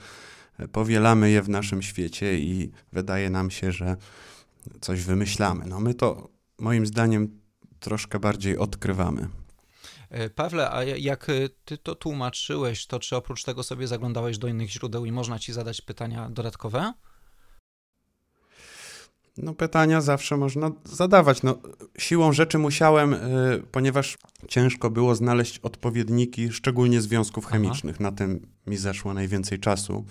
e, 0.59 0.67
powielamy 0.67 1.29
je 1.29 1.41
w 1.41 1.49
naszym 1.49 1.81
świecie 1.81 2.39
i 2.39 2.71
wydaje 2.93 3.29
nam 3.29 3.51
się, 3.51 3.71
że 3.71 3.95
coś 4.81 5.03
wymyślamy. 5.03 5.65
No 5.65 5.79
my 5.79 5.93
to 5.93 6.29
moim 6.59 6.85
zdaniem 6.85 7.39
troszkę 7.79 8.19
bardziej 8.19 8.57
odkrywamy. 8.57 9.27
E, 10.09 10.29
Pawle, 10.29 10.71
a 10.71 10.83
jak 10.83 11.27
ty 11.65 11.77
to 11.77 11.95
tłumaczyłeś, 11.95 12.87
to 12.87 12.99
czy 12.99 13.15
oprócz 13.15 13.43
tego 13.43 13.63
sobie 13.63 13.87
zaglądałeś 13.87 14.37
do 14.37 14.47
innych 14.47 14.69
źródeł 14.69 15.05
i 15.05 15.11
można 15.11 15.39
ci 15.39 15.53
zadać 15.53 15.81
pytania 15.81 16.29
dodatkowe? 16.29 16.93
No 19.37 19.53
pytania 19.53 20.01
zawsze 20.01 20.37
można 20.37 20.71
zadawać. 20.85 21.43
No, 21.43 21.57
siłą 21.97 22.33
rzeczy 22.33 22.57
musiałem, 22.57 23.13
y, 23.13 23.63
ponieważ 23.71 24.17
ciężko 24.47 24.89
było 24.89 25.15
znaleźć 25.15 25.59
odpowiedniki, 25.59 26.51
szczególnie 26.51 27.01
związków 27.01 27.45
chemicznych. 27.45 27.95
Aha. 27.95 28.03
Na 28.03 28.11
tym 28.11 28.47
mi 28.67 28.77
zeszło 28.77 29.13
najwięcej 29.13 29.59
czasu. 29.59 30.05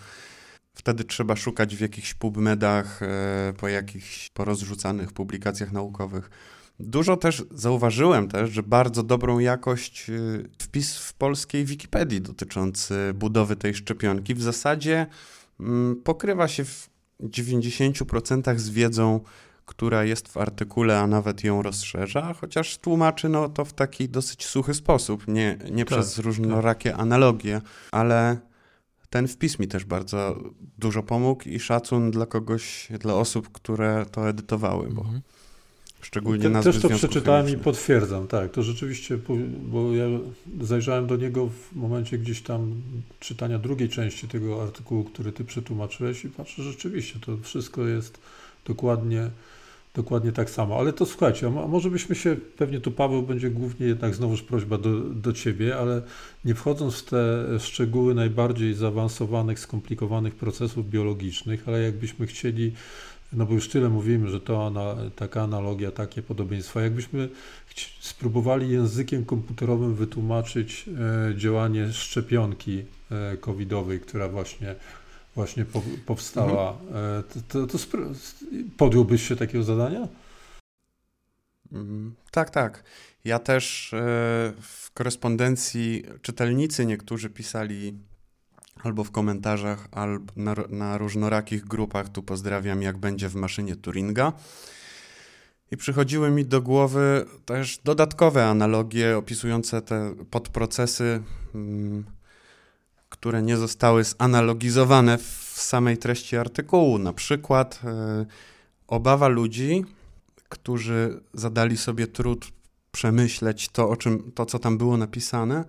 Wtedy 0.75 1.05
trzeba 1.05 1.37
szukać 1.37 1.77
w 1.77 1.81
jakichś 1.81 2.15
PubMedach, 2.15 3.03
y, 3.03 3.07
po 3.53 3.69
jakichś 3.69 4.31
porozrzucanych 4.31 5.13
publikacjach 5.13 5.73
naukowych. 5.73 6.31
Dużo 6.81 7.17
też 7.17 7.45
zauważyłem 7.51 8.29
też, 8.29 8.51
że 8.51 8.63
bardzo 8.63 9.03
dobrą 9.03 9.39
jakość 9.39 10.11
y, 10.11 10.49
wpis 10.59 10.97
w 10.97 11.15
polskiej 11.15 11.65
Wikipedii 11.65 12.21
dotyczący 12.21 12.95
budowy 13.15 13.57
tej 13.57 13.75
szczepionki 13.75 14.35
w 14.35 14.43
zasadzie 14.43 15.07
mm, 15.61 15.97
pokrywa 15.97 16.49
się 16.49 16.65
w 16.65 16.96
90% 17.21 18.59
z 18.59 18.71
wiedzą, 18.71 19.21
która 19.67 20.05
jest 20.05 20.29
w 20.29 20.37
artykule, 20.37 21.01
a 21.01 21.07
nawet 21.07 21.45
ją 21.45 21.63
rozszerza, 21.63 22.35
chociaż 22.35 22.79
tłumaczy 22.79 23.29
no, 23.29 23.49
to 23.49 23.65
w 23.65 23.73
taki 23.73 24.09
dosyć 24.09 24.47
suchy 24.47 24.75
sposób, 24.75 25.29
nie, 25.29 25.59
nie 25.71 25.85
tak, 25.85 25.99
przez 25.99 26.19
różnorakie 26.19 26.91
tak. 26.91 27.01
analogie, 27.01 27.61
ale 27.91 28.39
ten 29.11 29.29
wpis 29.29 29.59
mi 29.59 29.69
też 29.69 29.85
bardzo 29.85 30.41
dużo 30.79 31.03
pomógł 31.03 31.49
i 31.49 31.61
szacun 31.61 32.11
dla 32.11 32.27
kogoś, 32.27 32.89
dla 33.01 33.15
osób, 33.15 33.53
które 33.53 34.07
to 34.13 34.29
edytowały, 34.29 34.89
bo 34.89 35.01
mhm. 35.01 35.23
Szczególnie 36.07 36.51
Te, 36.51 36.63
Też 36.63 36.81
to 36.81 36.89
przeczytałem 36.89 37.49
i 37.49 37.57
potwierdzam, 37.57 38.27
tak. 38.27 38.51
To 38.51 38.63
rzeczywiście, 38.63 39.19
bo 39.63 39.95
ja 39.95 40.05
zajrzałem 40.61 41.07
do 41.07 41.17
niego 41.17 41.49
w 41.49 41.77
momencie 41.77 42.19
gdzieś 42.19 42.43
tam 42.43 42.75
czytania 43.21 43.59
drugiej 43.59 43.89
części 43.89 44.29
tego 44.29 44.63
artykułu, 44.63 45.05
który 45.05 45.33
ty 45.33 45.45
przetłumaczyłeś 45.45 46.25
i 46.25 46.29
patrzę, 46.29 46.63
rzeczywiście 46.63 47.19
to 47.27 47.37
wszystko 47.43 47.87
jest 47.87 48.19
dokładnie, 48.65 49.31
dokładnie 49.95 50.33
tak 50.33 50.51
samo. 50.51 50.79
Ale 50.79 50.93
to 50.93 51.07
słuchajcie, 51.07 51.47
a 51.47 51.51
może 51.51 51.91
byśmy 51.91 52.15
się, 52.15 52.37
pewnie 52.59 52.81
tu 52.81 52.91
Paweł 52.91 53.23
będzie 53.23 53.51
głównie 53.51 53.87
jednak 53.87 54.15
znowuż 54.15 54.43
prośba 54.43 54.79
do, 54.79 55.01
do 55.01 55.33
ciebie, 55.33 55.77
ale 55.77 56.03
nie 56.45 56.55
wchodząc 56.55 56.95
w 56.97 57.05
te 57.05 57.47
szczegóły 57.59 58.15
najbardziej 58.15 58.75
zaawansowanych, 58.75 59.59
skomplikowanych 59.61 60.35
procesów 60.35 60.91
biologicznych, 60.91 61.69
ale 61.69 61.83
jakbyśmy 61.83 62.27
chcieli 62.27 62.73
no 63.37 63.47
bo 63.47 63.55
już 63.55 63.69
tyle 63.69 63.89
mówimy, 63.89 64.29
że 64.29 64.41
to 64.41 64.73
taka 65.17 65.43
analogia, 65.43 65.91
takie 65.91 66.23
podobieństwa. 66.23 66.81
Jakbyśmy 66.83 67.29
spróbowali 68.01 68.71
językiem 68.71 69.25
komputerowym 69.25 69.95
wytłumaczyć 69.95 70.89
e, 71.31 71.37
działanie 71.37 71.93
szczepionki 71.93 72.85
e, 73.11 73.37
covidowej, 73.37 74.01
która 74.01 74.29
właśnie, 74.29 74.75
właśnie 75.35 75.65
po, 75.65 75.83
powstała, 76.07 76.79
e, 76.95 77.23
to, 77.49 77.67
to, 77.67 77.79
podjąłbyś 78.77 79.29
się 79.29 79.37
takiego 79.37 79.65
zadania? 79.65 80.09
Mm, 81.73 82.15
tak, 82.31 82.51
tak. 82.51 82.85
Ja 83.25 83.39
też 83.39 83.95
w 84.61 84.91
korespondencji 84.95 86.05
czytelnicy 86.23 86.87
niektórzy 86.87 87.31
pisali 87.31 87.99
albo 88.87 89.05
w 89.05 89.11
komentarzach, 89.11 89.89
albo 89.93 90.33
na, 90.37 90.55
na 90.69 90.99
różnorakich 90.99 91.65
grupach. 91.65 92.09
Tu 92.09 92.23
pozdrawiam, 92.23 92.83
jak 92.83 92.99
będzie 92.99 93.29
w 93.29 93.35
maszynie 93.35 93.77
Turinga. 93.77 94.33
I 95.71 95.77
przychodziły 95.77 96.31
mi 96.31 96.45
do 96.45 96.63
głowy 96.63 97.27
też 97.45 97.79
dodatkowe 97.85 98.47
analogie 98.47 99.19
opisujące 99.19 99.83
te 99.83 100.15
podprocesy, 100.31 101.23
mm, 101.55 102.05
które 103.09 103.43
nie 103.43 103.57
zostały 103.57 104.05
zanalogizowane 104.05 105.19
w 105.19 105.53
samej 105.55 105.99
treści 105.99 106.37
artykułu. 106.37 106.99
Na 106.99 107.13
przykład 107.13 107.81
e, 107.85 108.27
obawa 108.89 109.29
ludzi, 109.29 109.85
którzy 110.49 111.21
zadali 111.35 111.77
sobie 111.77 112.07
trud 112.07 112.47
przemyśleć 112.93 113.69
to, 113.69 113.89
o 113.89 113.97
czym, 113.97 114.33
to, 114.35 114.47
co 114.47 114.59
tam 114.59 114.79
było 114.79 114.97
napisane. 114.97 115.65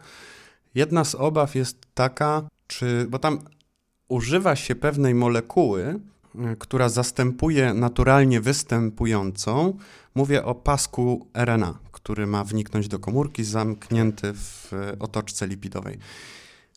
Jedna 0.76 1.04
z 1.04 1.16
obaw 1.16 1.56
jest 1.56 1.78
taka, 1.94 2.48
czy, 2.68 3.06
bo 3.10 3.20
tam 3.20 3.40
używa 4.08 4.56
się 4.56 4.76
pewnej 4.76 5.16
molekuły, 5.16 6.00
y, 6.36 6.56
która 6.60 6.90
zastępuje 6.90 7.74
naturalnie 7.74 8.42
występującą. 8.42 9.78
Mówię 10.16 10.46
o 10.46 10.56
pasku 10.56 11.28
RNA, 11.34 11.80
który 11.92 12.28
ma 12.28 12.44
wniknąć 12.44 12.88
do 12.88 13.00
komórki, 13.00 13.44
zamknięty 13.44 14.34
w 14.34 14.74
y, 14.74 15.00
otoczce 15.00 15.48
lipidowej. 15.48 15.98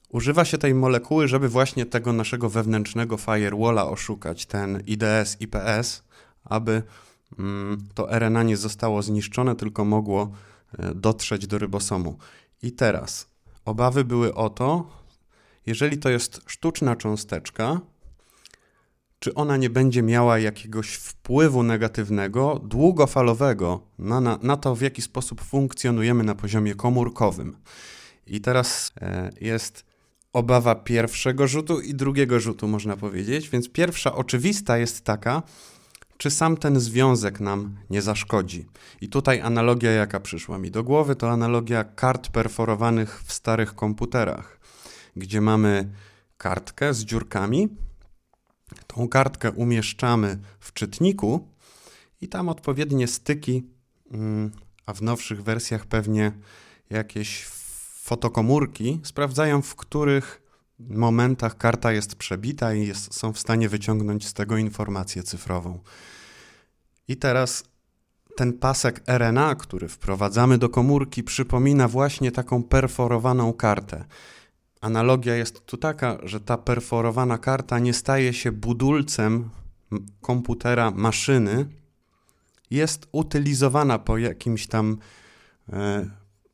Używa 0.09 0.45
się 0.45 0.59
tej 0.59 0.75
molekuły, 0.75 1.29
żeby 1.29 1.49
właśnie 1.49 1.87
tego 1.87 2.13
naszego 2.13 2.51
wewnętrznego 2.51 3.17
firewalla 3.17 3.89
oszukać, 3.89 4.47
ten 4.47 4.83
IDS, 4.87 5.37
IPS, 5.41 6.03
aby 6.45 6.83
mm, 7.39 7.79
to 7.95 8.19
RNA 8.19 8.43
nie 8.43 8.57
zostało 8.57 9.03
zniszczone, 9.03 9.57
tylko 9.57 9.85
mogło 9.85 10.31
y, 10.75 10.95
dotrzeć 10.95 11.47
do 11.47 11.59
rybosomu. 11.59 12.19
I 12.63 12.73
teraz 12.73 13.29
obawy 13.65 14.05
były 14.05 14.35
o 14.35 14.51
to, 14.51 15.00
jeżeli 15.67 15.99
to 15.99 16.11
jest 16.11 16.41
sztuczna 16.47 16.97
cząsteczka, 16.97 17.81
czy 19.19 19.35
ona 19.35 19.57
nie 19.57 19.71
będzie 19.71 20.03
miała 20.03 20.39
jakiegoś 20.39 20.95
wpływu 20.95 21.63
negatywnego, 21.63 22.61
długofalowego 22.65 23.87
na, 23.99 24.21
na, 24.21 24.39
na 24.43 24.57
to, 24.57 24.75
w 24.75 24.81
jaki 24.81 25.03
sposób 25.03 25.41
funkcjonujemy 25.41 26.25
na 26.25 26.35
poziomie 26.35 26.75
komórkowym. 26.75 27.57
I 28.27 28.41
teraz 28.41 28.93
e, 29.01 29.31
jest 29.41 29.85
obawa 30.33 30.75
pierwszego 30.75 31.47
rzutu 31.47 31.81
i 31.81 31.95
drugiego 31.95 32.41
rzutu, 32.41 32.69
można 32.69 32.97
powiedzieć. 32.97 33.49
Więc 33.49 33.69
pierwsza 33.69 34.15
oczywista 34.15 34.79
jest 34.79 35.05
taka, 35.05 35.43
czy 36.17 36.31
sam 36.31 36.57
ten 36.57 36.81
związek 36.81 37.41
nam 37.41 37.77
nie 37.91 38.03
zaszkodzi. 38.03 38.67
I 39.01 39.09
tutaj 39.09 39.41
analogia, 39.41 39.91
jaka 39.91 40.21
przyszła 40.21 40.59
mi 40.59 40.71
do 40.71 40.85
głowy, 40.85 41.17
to 41.17 41.31
analogia 41.31 41.85
kart 41.85 42.29
perforowanych 42.29 43.23
w 43.23 43.33
starych 43.33 43.75
komputerach, 43.75 44.60
gdzie 45.21 45.41
mamy 45.41 45.91
kartkę 46.39 46.95
z 46.95 47.05
dziurkami. 47.05 47.69
Tą 48.87 49.09
kartkę 49.09 49.53
umieszczamy 49.53 50.39
w 50.61 50.73
czytniku 50.73 51.49
i 52.21 52.29
tam 52.29 52.49
odpowiednie 52.49 53.07
styki, 53.07 53.67
mm, 54.11 54.51
a 54.87 54.93
w 54.93 55.03
nowszych 55.03 55.43
wersjach 55.43 55.87
pewnie 55.87 56.33
jakieś 56.91 57.47
fotokomórki 58.03 59.01
sprawdzają, 59.05 59.63
w 59.63 59.75
których 59.75 60.43
momentach 60.79 61.57
karta 61.57 61.93
jest 61.93 62.15
przebita 62.15 62.75
i 62.75 62.87
jest, 62.87 63.15
są 63.15 63.33
w 63.33 63.39
stanie 63.39 63.69
wyciągnąć 63.69 64.27
z 64.27 64.33
tego 64.33 64.57
informację 64.57 65.23
cyfrową. 65.23 65.79
I 67.09 67.17
teraz 67.17 67.65
ten 68.37 68.53
pasek 68.53 69.03
RNA, 69.07 69.55
który 69.55 69.89
wprowadzamy 69.89 70.59
do 70.59 70.69
komórki, 70.69 71.23
przypomina 71.23 71.89
właśnie 71.89 72.33
taką 72.33 72.63
perforowaną 72.63 73.53
kartę. 73.53 74.05
Analogia 74.81 75.37
jest 75.37 75.67
tu 75.67 75.77
taka, 75.77 76.19
że 76.23 76.41
ta 76.41 76.57
perforowana 76.59 77.39
karta 77.39 77.79
nie 77.79 77.95
staje 77.95 78.33
się 78.33 78.53
budulcem 78.53 79.51
komputera, 80.21 80.91
maszyny, 80.91 81.67
jest 82.71 83.09
utylizowana 83.13 83.99
po 83.99 84.19
jakimś 84.19 84.67
tam, 84.67 84.99
e, 85.73 86.11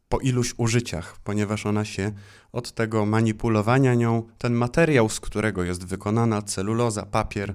po 0.09 0.18
iluś 0.18 0.54
użyciach, 0.56 1.16
ponieważ 1.25 1.66
ona 1.66 1.85
się 1.85 2.12
od 2.52 2.73
tego 2.73 3.06
manipulowania 3.06 3.95
nią, 3.95 4.23
ten 4.38 4.52
materiał, 4.52 5.09
z 5.09 5.21
którego 5.21 5.64
jest 5.64 5.85
wykonana 5.85 6.42
celuloza, 6.42 7.02
papier, 7.02 7.54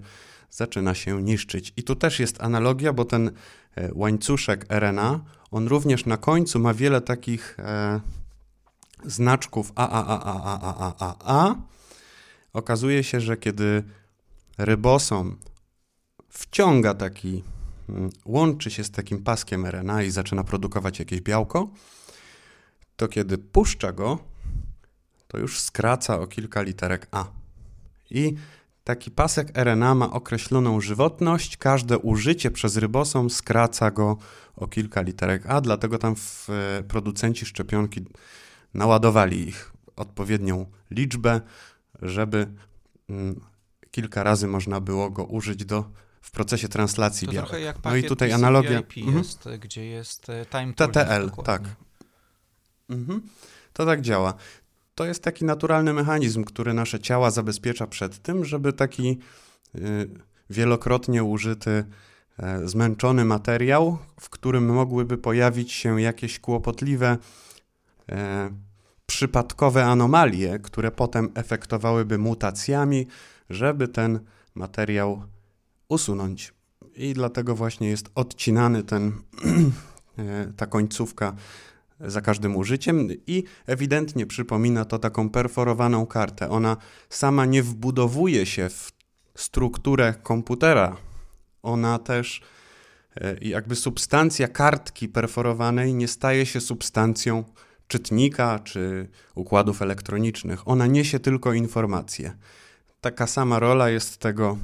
zaczyna 0.49 0.93
się 0.93 1.21
niszczyć. 1.21 1.73
I 1.77 1.83
tu 1.83 1.95
też 1.95 2.19
jest 2.19 2.41
analogia, 2.43 2.93
bo 2.93 3.05
ten 3.05 3.31
e, 3.75 3.89
łańcuszek 3.93 4.65
RNA, 4.69 5.19
on 5.51 5.67
również 5.67 6.05
na 6.05 6.17
końcu 6.17 6.59
ma 6.59 6.73
wiele 6.73 7.01
takich 7.01 7.59
e, 7.59 8.01
znaczków 9.05 9.71
A, 9.75 9.89
A, 9.89 10.05
A, 10.05 10.23
A, 10.23 10.41
A, 10.43 10.59
A, 10.61 10.75
A, 10.77 10.95
A, 10.99 11.15
A. 11.49 11.55
Okazuje 12.53 13.03
się, 13.03 13.21
że 13.21 13.37
kiedy 13.37 13.83
rybosom 14.57 15.37
wciąga 16.29 16.93
taki, 16.93 17.43
mm, 17.89 18.09
łączy 18.25 18.71
się 18.71 18.83
z 18.83 18.91
takim 18.91 19.23
paskiem 19.23 19.65
RNA 19.65 20.03
i 20.03 20.11
zaczyna 20.11 20.43
produkować 20.43 20.99
jakieś 20.99 21.21
białko, 21.21 21.69
to 22.95 23.07
kiedy 23.07 23.37
puszcza 23.37 23.91
go, 23.91 24.19
to 25.27 25.37
już 25.37 25.59
skraca 25.59 26.19
o 26.19 26.27
kilka 26.27 26.61
literek 26.61 27.07
A. 27.11 27.25
I 28.09 28.35
Taki 28.83 29.11
pasek 29.11 29.57
RNA 29.57 29.95
ma 29.95 30.11
określoną 30.11 30.81
żywotność, 30.81 31.57
każde 31.57 31.97
użycie 31.97 32.51
przez 32.51 32.77
rybosom 32.77 33.29
skraca 33.29 33.91
go 33.91 34.17
o 34.55 34.67
kilka 34.67 35.01
literek 35.01 35.45
A, 35.45 35.61
dlatego 35.61 35.97
tam 35.97 36.15
w, 36.15 36.49
e, 36.49 36.83
producenci 36.83 37.45
szczepionki 37.45 38.01
naładowali 38.73 39.47
ich 39.47 39.71
odpowiednią 39.95 40.65
liczbę, 40.91 41.41
żeby 42.01 42.47
mm, 43.09 43.41
kilka 43.91 44.23
razy 44.23 44.47
można 44.47 44.81
było 44.81 45.09
go 45.09 45.25
użyć 45.25 45.65
do, 45.65 45.85
w 46.21 46.31
procesie 46.31 46.67
translacji 46.67 47.27
to 47.27 47.33
białek. 47.33 47.49
Trochę 47.49 47.63
jak 47.63 47.83
no 47.83 47.95
i 47.95 48.03
tutaj 48.03 48.31
analogia. 48.33 48.79
Mhm. 48.97 49.17
Jest, 49.17 49.49
gdzie 49.59 49.85
jest 49.85 50.29
e, 50.29 50.45
time 50.45 50.73
TTL, 50.73 51.31
tak. 51.43 51.61
Mhm. 52.89 53.21
To 53.73 53.85
tak 53.85 54.01
działa 54.01 54.33
to 54.95 55.05
jest 55.05 55.23
taki 55.23 55.45
naturalny 55.45 55.93
mechanizm, 55.93 56.43
który 56.43 56.73
nasze 56.73 56.99
ciała 56.99 57.31
zabezpiecza 57.31 57.87
przed 57.87 58.19
tym, 58.21 58.45
żeby 58.45 58.73
taki 58.73 59.17
y, 59.75 60.09
wielokrotnie 60.49 61.23
użyty, 61.23 61.85
e, 62.39 62.67
zmęczony 62.67 63.25
materiał, 63.25 63.97
w 64.19 64.29
którym 64.29 64.65
mogłyby 64.65 65.17
pojawić 65.17 65.71
się 65.71 66.01
jakieś 66.01 66.39
kłopotliwe, 66.39 67.17
przypadkowe 69.05 69.85
anomalie, 69.85 70.59
które 70.59 70.91
potem 70.91 71.29
efektowałyby 71.35 72.17
mutacjami, 72.17 73.07
żeby 73.49 73.87
ten 73.87 74.19
materiał 74.55 75.23
usunąć. 75.89 76.53
I 76.95 77.13
dlatego 77.13 77.55
właśnie 77.55 77.89
jest 77.89 78.09
odcinany 78.15 78.83
ten, 78.83 79.11
e, 80.17 80.53
ta 80.57 80.65
końcówka 80.65 81.35
za 81.99 82.21
każdym 82.21 82.55
użyciem 82.55 83.07
i 83.27 83.43
ewidentnie 83.65 84.25
przypomina 84.25 84.85
to 84.85 84.99
taką 84.99 85.29
perforowaną 85.29 86.05
kartę. 86.05 86.49
Ona 86.49 86.77
sama 87.09 87.45
nie 87.45 87.63
wbudowuje 87.63 88.45
się 88.45 88.69
w 88.69 88.91
strukturę 89.35 90.13
komputera. 90.23 90.97
Ona 91.63 91.99
też, 91.99 92.41
e, 93.15 93.35
jakby 93.41 93.75
substancja 93.75 94.47
kartki 94.47 95.09
perforowanej 95.09 95.93
nie 95.93 96.07
staje 96.07 96.45
się 96.45 96.61
substancją 96.61 97.43
czytnika 97.91 98.59
czy 98.59 99.07
układów 99.35 99.81
elektronicznych. 99.81 100.67
Ona 100.67 100.87
niesie 100.87 101.19
tylko 101.19 101.53
informacje. 101.53 102.33
Taka 103.01 103.27
sama 103.27 103.59
rola 103.59 103.89
jest 103.89 104.17
tego 104.17 104.57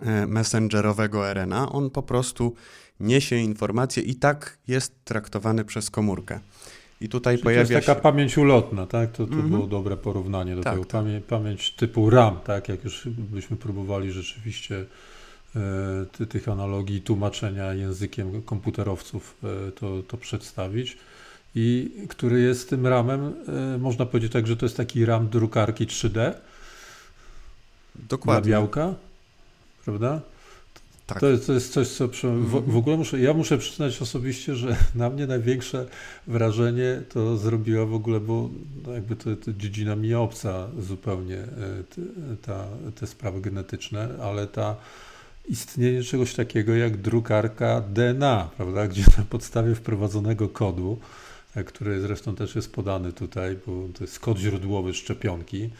e, 0.00 0.26
messengerowego 0.26 1.32
RNA. 1.34 1.72
On 1.72 1.90
po 1.90 2.02
prostu 2.02 2.54
niesie 3.00 3.36
informacje 3.36 4.02
i 4.02 4.14
tak 4.14 4.58
jest 4.68 5.04
traktowany 5.04 5.64
przez 5.64 5.90
komórkę. 5.90 6.40
I 7.00 7.08
tutaj 7.08 7.34
Czyli 7.34 7.44
pojawia 7.44 7.66
to 7.66 7.72
jest 7.72 7.86
taka 7.86 7.98
się... 7.98 8.02
pamięć 8.02 8.38
ulotna, 8.38 8.86
tak? 8.86 9.12
To, 9.12 9.26
to 9.26 9.32
mm 9.32 9.46
-hmm. 9.46 9.50
było 9.50 9.66
dobre 9.66 9.96
porównanie 9.96 10.56
do 10.56 10.62
tak, 10.62 10.72
tego. 10.72 10.84
tak. 10.84 10.92
Pamię 10.92 11.20
pamięć 11.20 11.70
typu 11.70 12.10
RAM, 12.10 12.40
tak? 12.44 12.68
Jak 12.68 12.84
już 12.84 13.08
byśmy 13.08 13.56
próbowali 13.56 14.12
rzeczywiście 14.12 14.84
e, 16.22 16.26
tych 16.26 16.48
analogii 16.48 17.00
tłumaczenia 17.00 17.74
językiem 17.74 18.42
komputerowców 18.42 19.36
e, 19.44 19.72
to, 19.72 20.02
to 20.02 20.16
przedstawić. 20.16 20.96
I 21.58 21.90
który 22.08 22.40
jest 22.40 22.70
tym 22.70 22.86
ramem, 22.86 23.34
e, 23.74 23.78
można 23.78 24.06
powiedzieć 24.06 24.32
tak, 24.32 24.46
że 24.46 24.56
to 24.56 24.66
jest 24.66 24.76
taki 24.76 25.04
ram 25.04 25.28
drukarki 25.28 25.86
3D. 25.86 26.32
Dokładnie. 27.94 28.50
Dla 28.50 28.58
białka, 28.58 28.94
prawda? 29.84 30.20
Tak. 31.06 31.20
To, 31.20 31.26
jest, 31.26 31.46
to 31.46 31.52
jest 31.52 31.72
coś, 31.72 31.88
co 31.88 32.08
przy, 32.08 32.28
w, 32.28 32.72
w, 32.72 32.76
ogóle 32.76 32.96
muszę, 32.96 33.20
ja 33.20 33.34
muszę 33.34 33.58
przyznać 33.58 34.02
osobiście, 34.02 34.54
że 34.54 34.76
na 34.94 35.10
mnie 35.10 35.26
największe 35.26 35.86
wrażenie 36.26 37.02
to 37.08 37.36
zrobiła 37.36 37.86
w 37.86 37.94
ogóle, 37.94 38.20
bo 38.20 38.50
no 38.86 38.92
jakby 38.92 39.16
to, 39.16 39.36
to 39.36 39.52
dziedzina 39.52 39.96
mi 39.96 40.14
obca 40.14 40.68
zupełnie 40.78 41.36
e, 41.36 41.46
ta, 42.42 42.64
te 42.94 43.06
sprawy 43.06 43.40
genetyczne, 43.40 44.08
ale 44.22 44.46
ta 44.46 44.76
istnienie 45.48 46.02
czegoś 46.02 46.34
takiego 46.34 46.74
jak 46.74 46.96
drukarka 46.96 47.80
DNA, 47.80 48.48
prawda, 48.56 48.88
gdzie 48.88 49.04
na 49.18 49.24
podstawie 49.24 49.74
wprowadzonego 49.74 50.48
kodu, 50.48 50.98
który 51.64 52.00
zresztą 52.00 52.36
też 52.36 52.54
jest 52.54 52.72
podany 52.72 53.12
tutaj, 53.12 53.56
bo 53.66 53.88
to 53.94 54.04
jest 54.04 54.20
kod 54.20 54.38
źródłowy 54.38 54.94
szczepionki, 54.94 55.70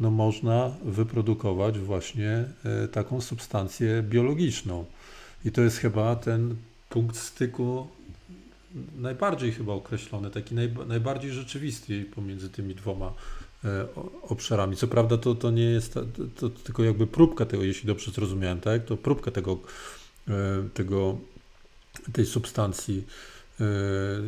no 0.00 0.10
można 0.10 0.74
wyprodukować 0.84 1.78
właśnie 1.78 2.44
e, 2.64 2.88
taką 2.88 3.20
substancję 3.20 4.02
biologiczną. 4.02 4.84
I 5.44 5.52
to 5.52 5.62
jest 5.62 5.78
chyba 5.78 6.16
ten 6.16 6.56
punkt 6.88 7.16
styku 7.16 7.88
najbardziej 8.96 9.52
chyba 9.52 9.72
określony, 9.72 10.30
taki 10.30 10.54
najbardziej 10.86 11.32
rzeczywisty 11.32 12.04
pomiędzy 12.14 12.50
tymi 12.50 12.74
dwoma 12.74 13.12
e, 13.64 13.86
obszarami. 14.22 14.76
Co 14.76 14.88
prawda 14.88 15.18
to, 15.18 15.34
to 15.34 15.50
nie 15.50 15.62
jest 15.64 15.94
to, 15.94 16.04
to 16.36 16.50
tylko 16.50 16.84
jakby 16.84 17.06
próbka 17.06 17.46
tego, 17.46 17.64
jeśli 17.64 17.86
dobrze 17.86 18.10
zrozumiałem, 18.10 18.60
tak? 18.60 18.84
To 18.84 18.96
próbka 18.96 19.30
tego, 19.30 19.58
e, 20.28 20.68
tego 20.74 21.18
tej 22.12 22.26
substancji 22.26 23.04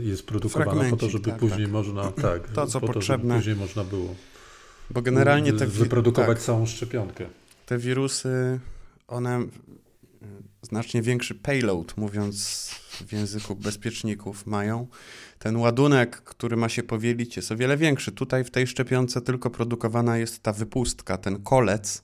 jest 0.02 0.26
produkowana 0.26 0.90
po 0.90 0.96
to, 0.96 1.10
żeby 1.10 1.30
tak, 1.30 1.38
później 1.38 1.62
tak. 1.62 1.72
można 1.72 2.12
tak, 2.12 2.48
to, 2.48 2.66
co 2.66 2.80
po 2.80 2.86
potrzebne. 2.86 3.34
To, 3.34 3.34
żeby 3.34 3.38
później 3.38 3.56
można 3.56 3.84
było 3.84 4.14
bo 4.90 5.02
generalnie 5.02 5.52
te 5.52 5.66
wyprodukować 5.66 6.38
tak, 6.38 6.44
całą 6.44 6.66
szczepionkę. 6.66 7.26
Te 7.66 7.78
wirusy, 7.78 8.60
one 9.08 9.46
znacznie 10.62 11.02
większy 11.02 11.34
payload, 11.34 11.96
mówiąc 11.96 12.68
w 13.06 13.12
języku 13.12 13.56
bezpieczników, 13.56 14.46
mają. 14.46 14.86
Ten 15.38 15.56
ładunek, 15.56 16.16
który 16.16 16.56
ma 16.56 16.68
się 16.68 16.82
powielić, 16.82 17.36
jest 17.36 17.52
o 17.52 17.56
wiele 17.56 17.76
większy. 17.76 18.12
Tutaj 18.12 18.44
w 18.44 18.50
tej 18.50 18.66
szczepionce 18.66 19.20
tylko 19.20 19.50
produkowana 19.50 20.18
jest 20.18 20.42
ta 20.42 20.52
wypustka, 20.52 21.18
ten 21.18 21.42
kolec. 21.42 22.02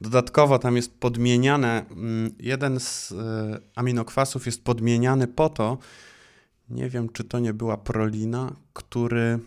Dodatkowo 0.00 0.58
tam 0.58 0.76
jest 0.76 0.94
podmieniane, 0.94 1.84
mm, 1.90 2.34
jeden 2.38 2.80
z 2.80 3.12
e, 3.12 3.60
aminokwasów 3.74 4.46
jest 4.46 4.64
podmieniany 4.64 5.26
po 5.26 5.48
to, 5.48 5.78
nie 6.70 6.88
wiem 6.88 7.08
czy 7.08 7.24
to 7.24 7.38
nie 7.38 7.54
była 7.54 7.76
prolina, 7.76 8.56
który 8.72 9.38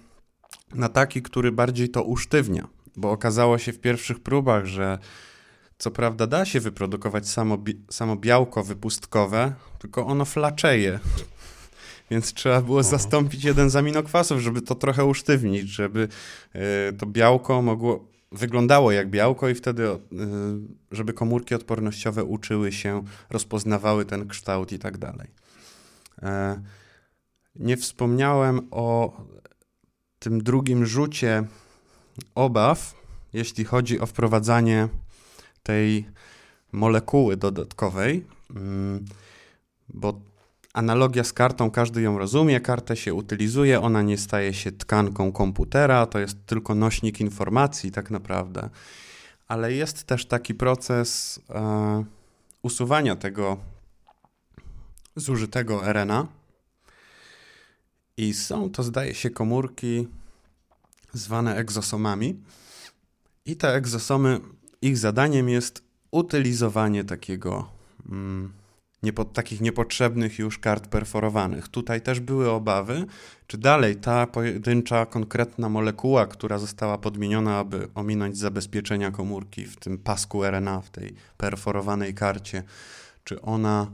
na 0.74 0.90
taki, 0.90 1.22
który 1.22 1.52
bardziej 1.52 1.90
to 1.90 2.04
usztywnia, 2.04 2.68
bo 2.96 3.12
okazało 3.12 3.58
się 3.58 3.74
w 3.74 3.80
pierwszych 3.80 4.20
próbach, 4.20 4.66
że 4.66 4.98
co 5.78 5.92
prawda 5.92 6.28
da 6.28 6.46
się 6.46 6.60
wyprodukować 6.60 7.28
samo, 7.28 7.58
samo 7.90 8.16
białko 8.16 8.64
wypustkowe, 8.64 9.54
tylko 9.80 10.06
ono 10.06 10.26
flaczeje. 10.26 11.00
więc 12.12 12.34
trzeba 12.34 12.62
było 12.62 12.84
zastąpić 12.84 13.44
jeden 13.44 13.70
z 13.70 13.76
aminokwasów, 13.76 14.40
żeby 14.40 14.62
to 14.62 14.76
trochę 14.76 15.06
usztywnić, 15.06 15.70
żeby 15.70 16.08
y, 16.90 16.94
to 16.98 17.06
białko 17.06 17.62
mogło 17.62 18.10
wyglądało 18.32 18.92
jak 18.92 19.10
białko 19.10 19.50
i 19.50 19.56
wtedy, 19.56 19.84
y, 19.88 19.98
żeby 20.92 21.14
komórki 21.14 21.56
odpornościowe 21.56 22.24
uczyły 22.24 22.72
się, 22.72 23.04
rozpoznawały 23.30 24.06
ten 24.06 24.28
kształt 24.28 24.72
i 24.72 24.80
tak 24.80 24.98
dalej. 24.98 25.28
Nie 27.60 27.78
wspomniałem 27.78 28.68
o 28.72 29.18
tym 30.20 30.44
drugim 30.44 30.86
rzucie 30.86 31.44
obaw, 32.36 32.96
jeśli 33.34 33.66
chodzi 33.66 34.00
o 34.00 34.06
wprowadzanie 34.06 34.88
tej 35.64 36.06
molekuły 36.72 37.38
dodatkowej, 37.38 38.26
mm, 38.56 39.06
bo 39.90 40.20
analogia 40.74 41.24
z 41.24 41.34
kartą, 41.34 41.72
każdy 41.72 42.02
ją 42.02 42.18
rozumie, 42.18 42.60
kartę 42.60 42.98
się 42.98 43.14
utylizuje, 43.14 43.82
ona 43.82 44.02
nie 44.02 44.18
staje 44.18 44.54
się 44.54 44.72
tkanką 44.72 45.32
komputera, 45.32 46.06
to 46.06 46.20
jest 46.20 46.46
tylko 46.46 46.76
nośnik 46.76 47.20
informacji 47.20 47.92
tak 47.92 48.12
naprawdę. 48.12 48.70
Ale 49.48 49.74
jest 49.74 50.04
też 50.04 50.26
taki 50.26 50.56
proces 50.56 51.40
e, 51.50 52.04
usuwania 52.62 53.16
tego 53.16 53.58
zużytego 55.16 55.94
RNA. 55.94 56.39
I 58.20 58.34
są 58.34 58.70
to, 58.70 58.84
zdaje 58.84 59.16
się, 59.16 59.30
komórki 59.30 60.08
zwane 61.14 61.56
egzosomami. 61.56 62.40
I 63.46 63.56
te 63.56 63.74
egzosomy, 63.74 64.40
ich 64.82 64.98
zadaniem 64.98 65.50
jest 65.50 65.84
utylizowanie 66.12 67.04
takiego 67.04 67.70
mm, 68.10 68.54
niepo, 69.04 69.26
takich 69.26 69.62
niepotrzebnych 69.62 70.40
już 70.40 70.60
kart 70.60 70.88
perforowanych. 70.88 71.68
Tutaj 71.68 72.02
też 72.02 72.20
były 72.20 72.50
obawy, 72.50 73.06
czy 73.48 73.58
dalej 73.58 73.96
ta 73.96 74.28
pojedyncza, 74.28 75.06
konkretna 75.06 75.70
molekuła, 75.70 76.28
która 76.28 76.58
została 76.58 76.98
podmieniona, 76.98 77.58
aby 77.58 77.88
ominąć 77.96 78.38
zabezpieczenia 78.38 79.12
komórki 79.12 79.66
w 79.66 79.76
tym 79.76 79.98
pasku 79.98 80.44
RNA, 80.44 80.82
w 80.82 80.90
tej 80.90 81.16
perforowanej 81.38 82.14
karcie, 82.14 82.64
czy 83.24 83.42
ona 83.42 83.88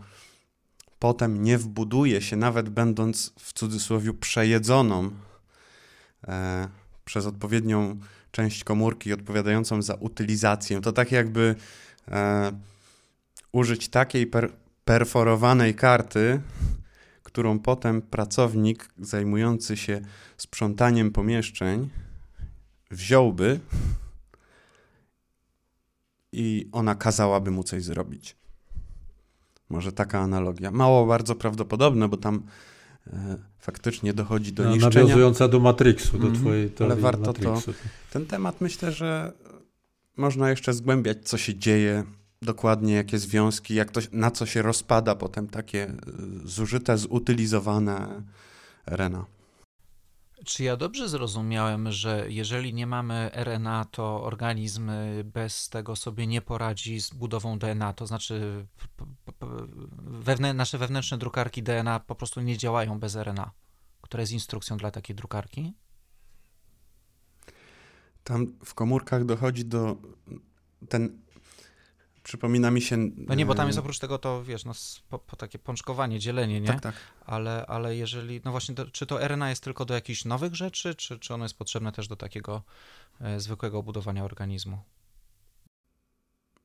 potem 1.00 1.44
nie 1.44 1.58
wbuduje 1.58 2.22
się, 2.22 2.36
nawet 2.36 2.70
będąc 2.70 3.34
w 3.40 3.54
cudzysłowie 3.54 4.14
przejedzoną 4.14 5.12
e, 6.28 6.68
przez 7.06 7.26
odpowiednią 7.26 8.00
część 8.32 8.64
komórki 8.64 9.14
odpowiadającą 9.14 9.82
za 9.82 9.94
utylizację. 9.94 10.82
To 10.82 10.92
tak 10.92 11.12
jakby 11.12 11.56
e, 12.08 12.52
użyć 13.52 13.90
takiej 13.90 14.28
per, 14.28 14.52
perforowanej 14.86 15.76
karty, 15.76 16.42
którą 17.24 17.60
potem 17.60 18.02
pracownik 18.02 18.90
zajmujący 19.00 19.78
się 19.78 20.02
sprzątaniem 20.38 21.12
pomieszczeń 21.12 21.90
wziąłby 22.92 23.60
i 26.32 26.70
ona 26.72 26.96
kazałaby 26.96 27.52
mu 27.52 27.64
coś 27.64 27.84
zrobić. 27.84 28.36
Może 29.70 29.92
taka 29.92 30.20
analogia. 30.20 30.72
Mało 30.72 31.06
bardzo 31.06 31.36
prawdopodobne, 31.36 32.08
bo 32.08 32.18
tam 32.18 32.44
e, 33.08 33.38
faktycznie 33.58 34.14
dochodzi 34.14 34.54
do 34.54 34.64
no, 34.64 34.70
niszczenia. 34.70 34.96
Nawiązująca 34.96 35.48
do 35.48 35.60
Matrixu, 35.60 36.18
do 36.18 36.28
mm 36.28 36.36
-hmm. 36.36 36.42
twojej 36.42 36.70
teorii 36.70 36.94
Ale 36.94 37.02
warto 37.02 37.26
Matrixu. 37.26 37.74
to. 37.74 37.80
Ten 38.12 38.26
temat 38.26 38.62
myślę, 38.62 38.92
że 38.92 39.34
można 40.18 40.50
jeszcze 40.50 40.74
zgłębiać, 40.74 41.18
co 41.30 41.38
się 41.38 41.56
dzieje 41.56 42.04
dokładnie 42.42 42.94
jakie 42.94 43.20
związki, 43.20 43.76
jak 43.76 43.92
to, 43.92 44.02
na 44.12 44.32
co 44.32 44.46
się 44.46 44.62
rozpada 44.62 45.16
potem 45.16 45.48
takie 45.48 45.88
y, 45.88 46.48
zużyte, 46.48 46.98
zutylizowane 46.98 48.22
RNA. 48.86 49.26
Czy 50.46 50.64
ja 50.64 50.78
dobrze 50.78 51.10
zrozumiałem, 51.10 51.92
że 51.92 52.26
jeżeli 52.30 52.74
nie 52.74 52.88
mamy 52.88 53.32
RNA, 53.34 53.86
to 53.86 54.24
organizm 54.24 54.92
bez 55.24 55.70
tego 55.70 55.96
sobie 55.96 56.28
nie 56.28 56.42
poradzi 56.42 57.02
z 57.02 57.10
budową 57.10 57.60
DNA? 57.60 57.94
To 57.94 58.08
znaczy, 58.08 58.66
wewnę 60.02 60.54
nasze 60.54 60.78
wewnętrzne 60.78 61.18
drukarki 61.18 61.64
DNA 61.64 62.00
po 62.00 62.16
prostu 62.16 62.42
nie 62.42 62.58
działają 62.58 63.00
bez 63.00 63.16
RNA, 63.16 63.52
które 64.02 64.24
jest 64.24 64.34
instrukcją 64.34 64.78
dla 64.78 64.92
takiej 64.92 65.16
drukarki? 65.16 65.74
Tam 68.24 68.54
w 68.66 68.74
komórkach 68.74 69.26
dochodzi 69.26 69.66
do. 69.66 69.98
Ten 70.90 71.25
przypomina 72.26 72.72
mi 72.72 72.82
się... 72.82 72.98
No 73.18 73.36
nie, 73.36 73.46
bo 73.46 73.56
tam 73.56 73.68
jest 73.68 73.80
oprócz 73.80 74.00
tego 74.00 74.18
to, 74.18 74.44
wiesz, 74.44 74.66
no, 74.66 74.74
po, 75.10 75.20
po 75.20 75.36
takie 75.36 75.60
pączkowanie, 75.60 76.20
dzielenie, 76.20 76.62
nie? 76.62 76.68
Tak, 76.68 76.82
tak. 76.82 76.96
Ale, 77.26 77.66
ale 77.66 77.96
jeżeli, 77.96 78.42
no 78.46 78.52
właśnie, 78.52 78.76
do, 78.76 78.86
czy 78.86 79.06
to 79.06 79.28
RNA 79.28 79.50
jest 79.50 79.64
tylko 79.64 79.86
do 79.86 79.94
jakichś 79.94 80.26
nowych 80.26 80.56
rzeczy, 80.56 80.96
czy, 80.96 81.20
czy 81.20 81.34
ono 81.34 81.46
jest 81.46 81.58
potrzebne 81.58 81.92
też 81.92 82.08
do 82.08 82.16
takiego 82.16 82.64
e, 83.22 83.40
zwykłego 83.40 83.84
budowania 83.84 84.24
organizmu? 84.24 84.78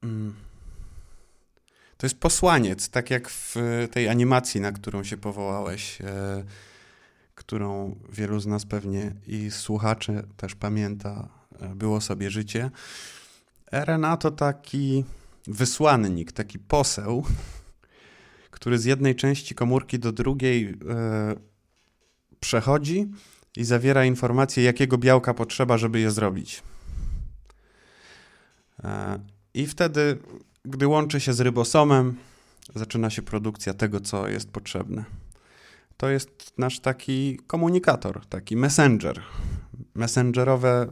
Mm. 0.03 0.35
To 1.97 2.07
jest 2.07 2.21
posłaniec, 2.21 2.91
tak 2.91 3.11
jak 3.11 3.29
w 3.31 3.57
tej 3.93 4.09
animacji, 4.09 4.61
na 4.61 4.73
którą 4.73 5.05
się 5.05 5.17
powołałeś, 5.17 6.01
e, 6.01 6.45
którą 7.35 7.97
wielu 8.13 8.41
z 8.41 8.47
nas 8.47 8.67
pewnie 8.67 9.15
i 9.27 9.51
słuchaczy 9.51 10.23
też 10.37 10.55
pamięta, 10.55 11.29
e, 11.61 11.75
było 11.75 12.01
sobie 12.01 12.31
życie. 12.31 12.71
RNA 13.73 14.17
to 14.17 14.31
taki 14.31 15.05
wysłannik, 15.47 16.33
taki 16.33 16.59
poseł, 16.59 17.25
który 18.51 18.79
z 18.79 18.85
jednej 18.85 19.17
części 19.17 19.55
komórki 19.55 19.99
do 19.99 20.13
drugiej 20.13 20.65
e, 20.65 20.75
przechodzi 22.41 23.11
i 23.57 23.65
zawiera 23.65 24.05
informację, 24.05 24.63
jakiego 24.63 24.99
białka 24.99 25.35
potrzeba, 25.35 25.79
żeby 25.79 26.01
je 26.01 26.11
zrobić. 26.11 26.63
E, 28.85 29.19
I 29.55 29.67
wtedy, 29.67 30.19
gdy 30.65 30.87
łączy 30.87 31.21
się 31.21 31.33
z 31.33 31.41
rybosomem, 31.41 32.17
zaczyna 32.75 33.11
się 33.11 33.23
produkcja 33.23 33.75
tego, 33.75 34.01
co 34.01 34.29
jest 34.29 34.51
potrzebne. 34.51 35.05
To 35.97 36.09
jest 36.09 36.59
nasz 36.59 36.81
taki 36.81 37.39
komunikator, 37.47 38.27
taki 38.27 38.57
messenger, 38.57 39.23
messengerowe 39.95 40.87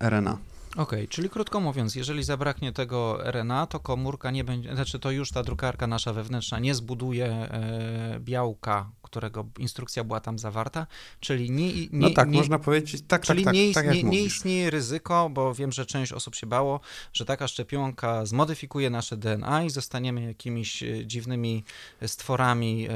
RNA. 0.00 0.38
Okej, 0.76 0.82
okay, 0.82 1.08
czyli 1.08 1.30
krótko 1.30 1.60
mówiąc, 1.60 1.94
jeżeli 1.94 2.24
zabraknie 2.24 2.72
tego 2.72 3.18
RNA, 3.30 3.66
to 3.66 3.80
komórka 3.80 4.30
nie 4.30 4.44
będzie, 4.44 4.74
znaczy 4.74 4.98
to 4.98 5.10
już 5.10 5.30
ta 5.30 5.42
drukarka 5.42 5.86
nasza 5.86 6.12
wewnętrzna 6.12 6.58
nie 6.58 6.74
zbuduje 6.74 7.26
e, 7.26 8.20
białka, 8.20 8.90
którego 9.02 9.46
instrukcja 9.58 10.04
była 10.04 10.20
tam 10.20 10.38
zawarta, 10.38 10.86
czyli 11.20 11.50
nie... 11.50 11.72
nie 11.74 11.88
no 11.92 12.10
tak, 12.10 12.28
nie, 12.28 12.38
można 12.38 12.58
powiedzieć, 12.58 13.00
tak, 13.00 13.08
tak 13.08 13.22
czyli 13.22 13.44
tak, 13.44 13.54
nie, 13.54 13.74
tak, 13.74 13.86
tak 13.86 13.94
nie, 13.94 14.02
nie 14.02 14.20
istnieje 14.20 14.70
ryzyko, 14.70 15.30
bo 15.30 15.54
wiem, 15.54 15.72
że 15.72 15.86
część 15.86 16.12
osób 16.12 16.34
się 16.34 16.46
bało, 16.46 16.80
że 17.12 17.24
taka 17.24 17.48
szczepionka 17.48 18.26
zmodyfikuje 18.26 18.90
nasze 18.90 19.16
DNA 19.16 19.64
i 19.64 19.70
zostaniemy 19.70 20.22
jakimiś 20.22 20.82
e, 20.82 21.06
dziwnymi 21.06 21.64
stworami 22.06 22.88
e, 22.88 22.94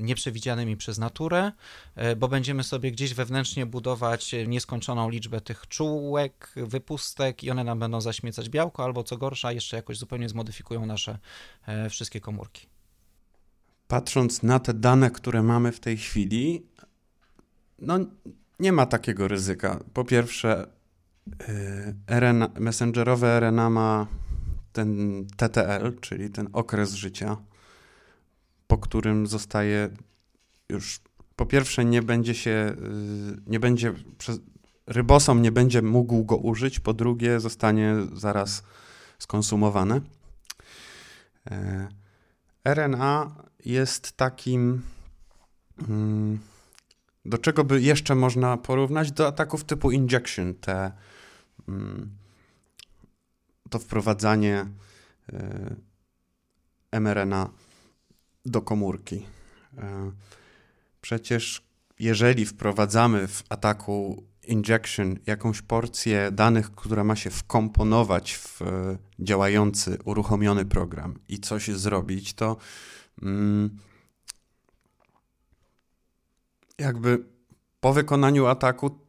nieprzewidzianymi 0.00 0.76
przez 0.76 0.98
naturę, 0.98 1.52
bo 2.16 2.28
będziemy 2.28 2.64
sobie 2.64 2.92
gdzieś 2.92 3.14
wewnętrznie 3.14 3.66
budować 3.66 4.34
nieskończoną 4.46 5.10
liczbę 5.10 5.40
tych 5.40 5.68
czułek, 5.68 6.54
wypustek 6.74 7.44
i 7.44 7.50
one 7.50 7.64
nam 7.64 7.78
będą 7.78 8.00
zaśmiecać 8.00 8.48
białko, 8.48 8.84
albo 8.84 9.04
co 9.04 9.16
gorsza, 9.16 9.52
jeszcze 9.52 9.76
jakoś 9.76 9.98
zupełnie 9.98 10.28
zmodyfikują 10.28 10.86
nasze 10.86 11.18
e, 11.66 11.90
wszystkie 11.90 12.20
komórki. 12.20 12.66
Patrząc 13.88 14.42
na 14.42 14.58
te 14.60 14.74
dane, 14.74 15.10
które 15.10 15.42
mamy 15.42 15.72
w 15.72 15.80
tej 15.80 15.96
chwili, 15.96 16.66
no 17.78 17.98
nie 18.60 18.72
ma 18.72 18.86
takiego 18.86 19.28
ryzyka. 19.28 19.80
Po 19.92 20.04
pierwsze, 20.04 20.66
e, 21.48 22.20
RNA, 22.20 22.48
messengerowe 22.60 23.40
RNA 23.40 23.70
ma 23.70 24.06
ten 24.72 24.88
TTL, 25.36 26.00
czyli 26.00 26.30
ten 26.30 26.48
okres 26.52 26.94
życia, 26.94 27.36
po 28.66 28.78
którym 28.78 29.26
zostaje 29.26 29.90
już 30.68 31.00
po 31.36 31.46
pierwsze 31.46 31.84
nie 31.84 32.02
będzie 32.02 32.34
się, 32.34 32.50
e, 32.50 32.74
nie 33.46 33.60
będzie 33.60 33.94
rybosom 34.86 35.42
nie 35.42 35.52
będzie 35.52 35.82
mógł 35.82 36.24
go 36.24 36.36
użyć, 36.36 36.80
po 36.80 36.94
drugie 36.94 37.40
zostanie 37.40 37.94
zaraz 38.12 38.62
skonsumowane. 39.18 40.00
RNA 42.64 43.34
jest 43.64 44.12
takim, 44.12 44.82
mm, 45.88 46.38
do 47.24 47.38
czego 47.38 47.64
by 47.64 47.80
jeszcze 47.80 48.14
można 48.14 48.56
porównać? 48.56 49.12
Do 49.12 49.26
ataków 49.26 49.64
typu 49.64 49.90
injection, 49.90 50.54
te, 50.54 50.92
mm, 51.68 52.10
to 53.70 53.78
wprowadzanie 53.78 54.66
e, 55.32 57.00
mRNA 57.00 57.50
do 58.46 58.62
komórki. 58.62 59.26
E, 59.78 60.12
przecież 61.00 61.62
jeżeli 61.98 62.46
wprowadzamy 62.46 63.28
w 63.28 63.44
ataku 63.48 64.24
injection, 64.48 65.18
jakąś 65.26 65.62
porcję 65.62 66.30
danych, 66.32 66.70
która 66.70 67.04
ma 67.04 67.16
się 67.16 67.30
wkomponować 67.30 68.34
w 68.34 68.62
e, 68.62 68.98
działający, 69.18 69.98
uruchomiony 70.04 70.64
program 70.64 71.18
i 71.28 71.38
coś 71.38 71.68
zrobić, 71.68 72.34
to 72.34 72.56
mm, 73.22 73.78
jakby 76.78 77.24
po 77.80 77.92
wykonaniu 77.92 78.46
ataku 78.46 79.04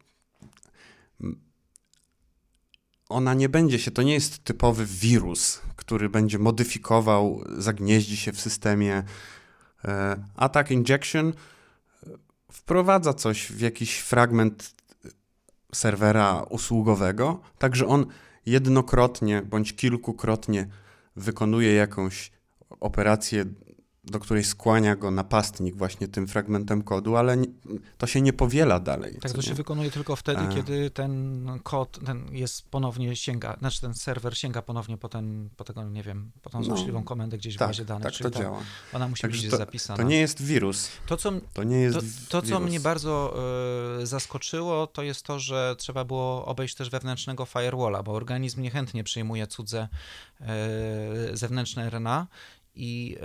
ona 3.10 3.34
nie 3.34 3.50
będzie 3.50 3.80
się, 3.80 3.91
to 3.91 4.04
nie 4.04 4.13
jest 4.13 4.43
typowy 4.43 4.86
wirus, 4.86 5.62
który 5.76 6.10
będzie 6.10 6.39
modyfikował, 6.39 7.43
zagnieździ 7.58 8.17
się 8.17 8.32
w 8.32 8.41
systemie. 8.41 9.04
E, 9.86 10.24
attack 10.36 10.71
injection 10.71 11.34
wprowadza 12.52 13.13
coś 13.13 13.52
w 13.52 13.60
jakiś 13.60 13.98
fragment 13.98 14.76
serwera 15.75 16.43
usługowego, 16.49 17.39
także 17.57 17.88
on 17.88 18.05
jednokrotnie 18.45 19.41
bądź 19.41 19.75
kilkukrotnie 19.75 20.67
wykonuje 21.15 21.73
jakąś 21.73 22.31
operację 22.79 23.45
do 24.06 24.20
której 24.20 24.44
skłania 24.44 24.96
go 24.96 25.12
napastnik 25.12 25.76
właśnie 25.76 26.08
tym 26.08 26.28
fragmentem 26.28 26.82
kodu, 26.82 27.15
ale 27.15 27.38
nie, 27.38 27.48
to 27.98 28.08
się 28.08 28.22
nie 28.22 28.34
powiela 28.34 28.80
dalej. 28.80 29.18
Tak, 29.22 29.32
to 29.32 29.38
nie? 29.38 29.44
się 29.44 29.54
wykonuje 29.54 29.91
tylko 29.91 30.15
wtedy, 30.15 30.41
A. 30.41 30.56
kiedy 30.56 30.89
ten 30.89 31.46
kod 31.63 32.00
ten 32.06 32.36
jest 32.36 32.70
ponownie 32.70 33.15
sięga, 33.15 33.58
znaczy 33.60 33.82
ten 33.82 33.94
serwer 33.94 34.38
sięga 34.38 34.62
ponownie 34.62 34.98
po, 34.98 35.10
ten, 35.10 35.50
po 35.58 35.63
tego, 35.63 35.84
nie 35.84 36.04
wiem, 36.04 36.32
po 36.41 36.50
tą 36.50 36.58
no, 36.58 36.63
złośliwą 36.63 37.04
komendę 37.04 37.38
gdzieś 37.38 37.58
tak, 37.58 37.68
w 37.68 37.70
bazie 37.70 37.86
danych. 37.86 38.04
Tak, 38.04 38.32
to 38.32 38.39
działa. 38.39 38.60
Ona 38.94 39.08
musi 39.08 39.22
Także 39.22 39.41
być 39.41 39.52
to, 39.52 39.58
zapisana. 39.58 39.98
To 39.98 40.04
nie 40.04 40.20
jest 40.20 40.41
wirus. 40.41 40.89
To, 41.08 41.18
co, 41.18 41.32
to 41.54 41.63
nie 41.63 41.78
jest 41.78 42.30
to, 42.30 42.41
to 42.41 42.48
co 42.48 42.60
mnie 42.60 42.80
bardzo 42.80 43.36
y, 44.02 44.06
zaskoczyło, 44.06 44.88
to 44.88 45.04
jest 45.04 45.24
to, 45.24 45.39
że 45.39 45.76
trzeba 45.78 46.06
było 46.06 46.46
obejść 46.46 46.76
też 46.76 46.89
wewnętrznego 46.89 47.46
firewalla, 47.46 48.04
bo 48.04 48.12
organizm 48.12 48.62
niechętnie 48.62 49.04
przyjmuje 49.04 49.48
cudze 49.48 49.88
y, 50.41 51.38
zewnętrzne 51.38 51.89
RNA 51.89 52.28
i 52.75 53.17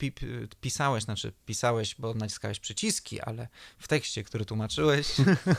yy, 0.00 0.48
pisałeś, 0.60 1.04
znaczy 1.04 1.32
pisałeś, 1.46 1.94
bo 1.98 2.14
naciskałeś 2.14 2.60
przyciski, 2.60 3.20
ale 3.20 3.48
w 3.78 3.88
tekście, 3.88 4.24
który 4.24 4.44
tłumaczyłeś, 4.44 5.08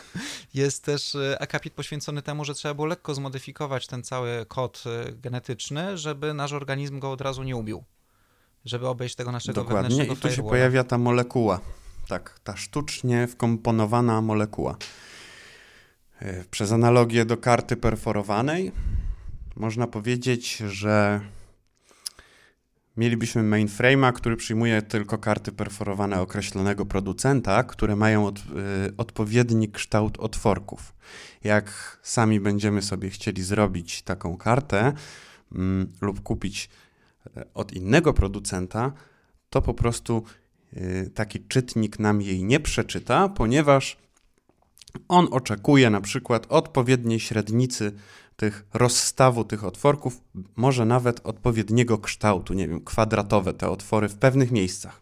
jest 0.53 0.83
też 0.83 1.15
e, 1.15 1.41
akapit 1.41 1.73
poświęcony 1.73 2.21
temu, 2.21 2.45
że 2.45 2.53
trzeba 2.53 2.73
było 2.73 2.87
lekko 2.87 3.15
zmodyfikować 3.15 3.87
ten 3.87 4.03
cały 4.03 4.45
kod 4.45 4.83
e, 4.85 5.11
genetyczny, 5.11 5.97
żeby 5.97 6.33
nasz 6.33 6.53
organizm 6.53 6.99
go 6.99 7.11
od 7.11 7.21
razu 7.21 7.43
nie 7.43 7.55
ubił. 7.55 7.83
Żeby 8.65 8.87
obejść 8.87 9.15
tego 9.15 9.31
naszego 9.31 9.63
Dokładnie, 9.63 10.05
i 10.05 10.15
tu 10.17 10.31
się 10.31 10.43
pojawia 10.43 10.83
ta 10.83 10.97
molekuła. 10.97 11.59
Tak, 12.07 12.39
ta 12.43 12.57
sztucznie 12.57 13.27
wkomponowana 13.27 14.21
molekuła. 14.21 14.77
Przez 16.51 16.71
analogię 16.71 17.25
do 17.25 17.37
karty 17.37 17.75
perforowanej 17.75 18.71
można 19.55 19.87
powiedzieć, 19.87 20.57
że 20.57 21.21
mielibyśmy 22.97 23.43
mainframe'a, 23.43 24.13
który 24.13 24.37
przyjmuje 24.37 24.81
tylko 24.81 25.17
karty 25.17 25.51
perforowane 25.51 26.21
określonego 26.21 26.85
producenta, 26.85 27.63
które 27.63 27.95
mają 27.95 28.25
od, 28.25 28.39
y, 28.39 28.43
odpowiedni 28.97 29.69
kształt 29.69 30.17
otworków. 30.19 30.93
Jak 31.43 31.99
sami 32.03 32.39
będziemy 32.39 32.81
sobie 32.81 33.09
chcieli 33.09 33.43
zrobić 33.43 34.01
taką 34.01 34.37
kartę 34.37 34.93
y, 35.51 35.55
lub 36.01 36.21
kupić 36.21 36.69
e, 37.37 37.45
od 37.53 37.73
innego 37.73 38.13
producenta, 38.13 38.93
to 39.49 39.61
po 39.61 39.73
prostu 39.73 40.23
y, 40.73 41.11
taki 41.13 41.39
czytnik 41.39 41.99
nam 41.99 42.21
jej 42.21 42.43
nie 42.43 42.59
przeczyta, 42.59 43.29
ponieważ 43.29 43.97
on 45.07 45.27
oczekuje 45.31 45.89
na 45.89 46.01
przykład 46.01 46.45
odpowiedniej 46.49 47.19
średnicy 47.19 47.91
tych 48.37 48.65
rozstawu 48.73 49.43
tych 49.43 49.63
otworków, 49.63 50.21
może 50.55 50.85
nawet 50.85 51.21
odpowiedniego 51.23 51.97
kształtu, 51.97 52.53
nie 52.53 52.67
wiem, 52.67 52.81
kwadratowe 52.81 53.53
te 53.53 53.69
otwory 53.69 54.09
w 54.09 54.15
pewnych 54.15 54.51
miejscach. 54.51 55.01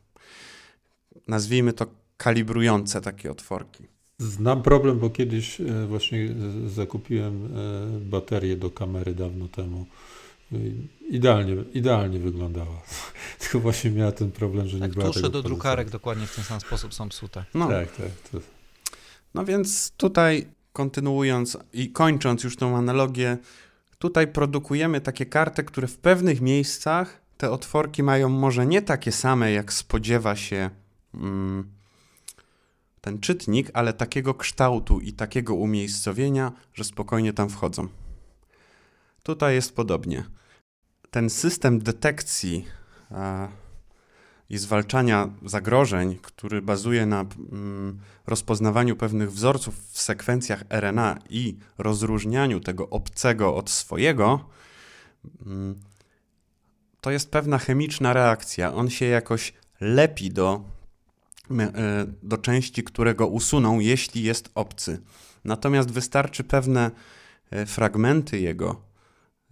Nazwijmy 1.27 1.73
to 1.73 1.85
kalibrujące 2.17 3.01
takie 3.01 3.31
otworki. 3.31 3.83
Znam 4.17 4.63
problem, 4.63 4.99
bo 4.99 5.09
kiedyś 5.09 5.61
e, 5.61 5.85
właśnie 5.87 6.29
zakupiłem 6.67 7.45
e, 7.45 7.49
baterię 7.99 8.57
do 8.57 8.69
kamery 8.69 9.15
dawno 9.15 9.47
temu. 9.47 9.85
Idealnie, 11.09 11.55
idealnie 11.73 12.19
wyglądała. 12.19 12.81
Tylko 13.39 13.59
właśnie 13.59 13.91
miała 13.91 14.11
ten 14.11 14.31
problem, 14.31 14.67
że 14.67 14.79
tak, 14.79 14.89
nie 14.89 14.93
była 14.93 15.13
tusze 15.13 15.29
do 15.29 15.43
drukarek 15.43 15.89
dokładnie 15.89 16.27
w 16.27 16.35
ten 16.35 16.43
sam 16.43 16.59
sposób 16.61 16.93
są 16.93 17.09
psute. 17.09 17.45
No. 17.53 17.67
Tak, 17.67 17.95
tak. 17.95 18.11
To... 18.31 18.39
No 19.33 19.45
więc 19.45 19.91
tutaj 19.97 20.47
kontynuując 20.75 21.57
i 21.73 21.91
kończąc 21.91 22.43
już 22.43 22.55
tą 22.55 22.77
analogię, 22.77 23.37
tutaj 23.97 24.27
produkujemy 24.27 25.01
takie 25.01 25.25
karty, 25.25 25.63
które 25.63 25.87
w 25.87 25.97
pewnych 25.97 26.41
miejscach 26.41 27.21
te 27.37 27.51
otworki 27.51 28.03
mają 28.03 28.29
może 28.29 28.65
nie 28.65 28.81
takie 28.81 29.11
same, 29.11 29.51
jak 29.51 29.73
spodziewa 29.73 30.35
się 30.35 30.69
mm, 31.13 31.71
ten 33.01 33.19
czytnik, 33.19 33.71
ale 33.73 33.93
takiego 33.93 34.33
kształtu 34.33 34.99
i 34.99 35.13
takiego 35.13 35.55
umiejscowienia, 35.55 36.51
że 36.73 36.83
spokojnie 36.83 37.33
tam 37.33 37.49
wchodzą. 37.49 37.87
Tutaj 39.23 39.55
jest 39.55 39.75
podobnie. 39.75 40.23
Ten 41.11 41.29
system 41.29 41.79
detekcji 41.79 42.65
i 44.49 44.57
zwalczania 44.57 45.29
zagrożeń, 45.45 46.17
który 46.21 46.61
bazuje 46.61 47.05
na 47.05 47.25
mm, 47.51 47.99
rozpoznawaniu 48.27 48.95
pewnych 48.95 49.31
wzorców 49.31 49.75
w 49.91 50.01
sekwencjach 50.01 50.63
RNA 50.69 51.19
i 51.29 51.57
rozróżnianiu 51.77 52.59
tego 52.59 52.89
obcego 52.89 53.55
od 53.55 53.69
swojego, 53.69 54.49
mm, 55.45 55.75
to 57.01 57.11
jest 57.11 57.31
pewna 57.31 57.57
chemiczna 57.57 58.13
reakcja. 58.13 58.73
On 58.73 58.89
się 58.89 59.05
jakoś 59.05 59.53
lepi 59.81 60.29
do, 60.29 60.63
e, 61.59 62.05
do 62.23 62.37
części, 62.37 62.83
które 62.83 63.15
go 63.15 63.27
usuną, 63.27 63.79
jeśli 63.79 64.23
jest 64.23 64.49
obcy. 64.55 65.01
Natomiast 65.43 65.91
wystarczy 65.91 66.43
pewne 66.43 66.91
e, 67.51 67.65
fragmenty 67.65 68.39
jego 68.39 68.81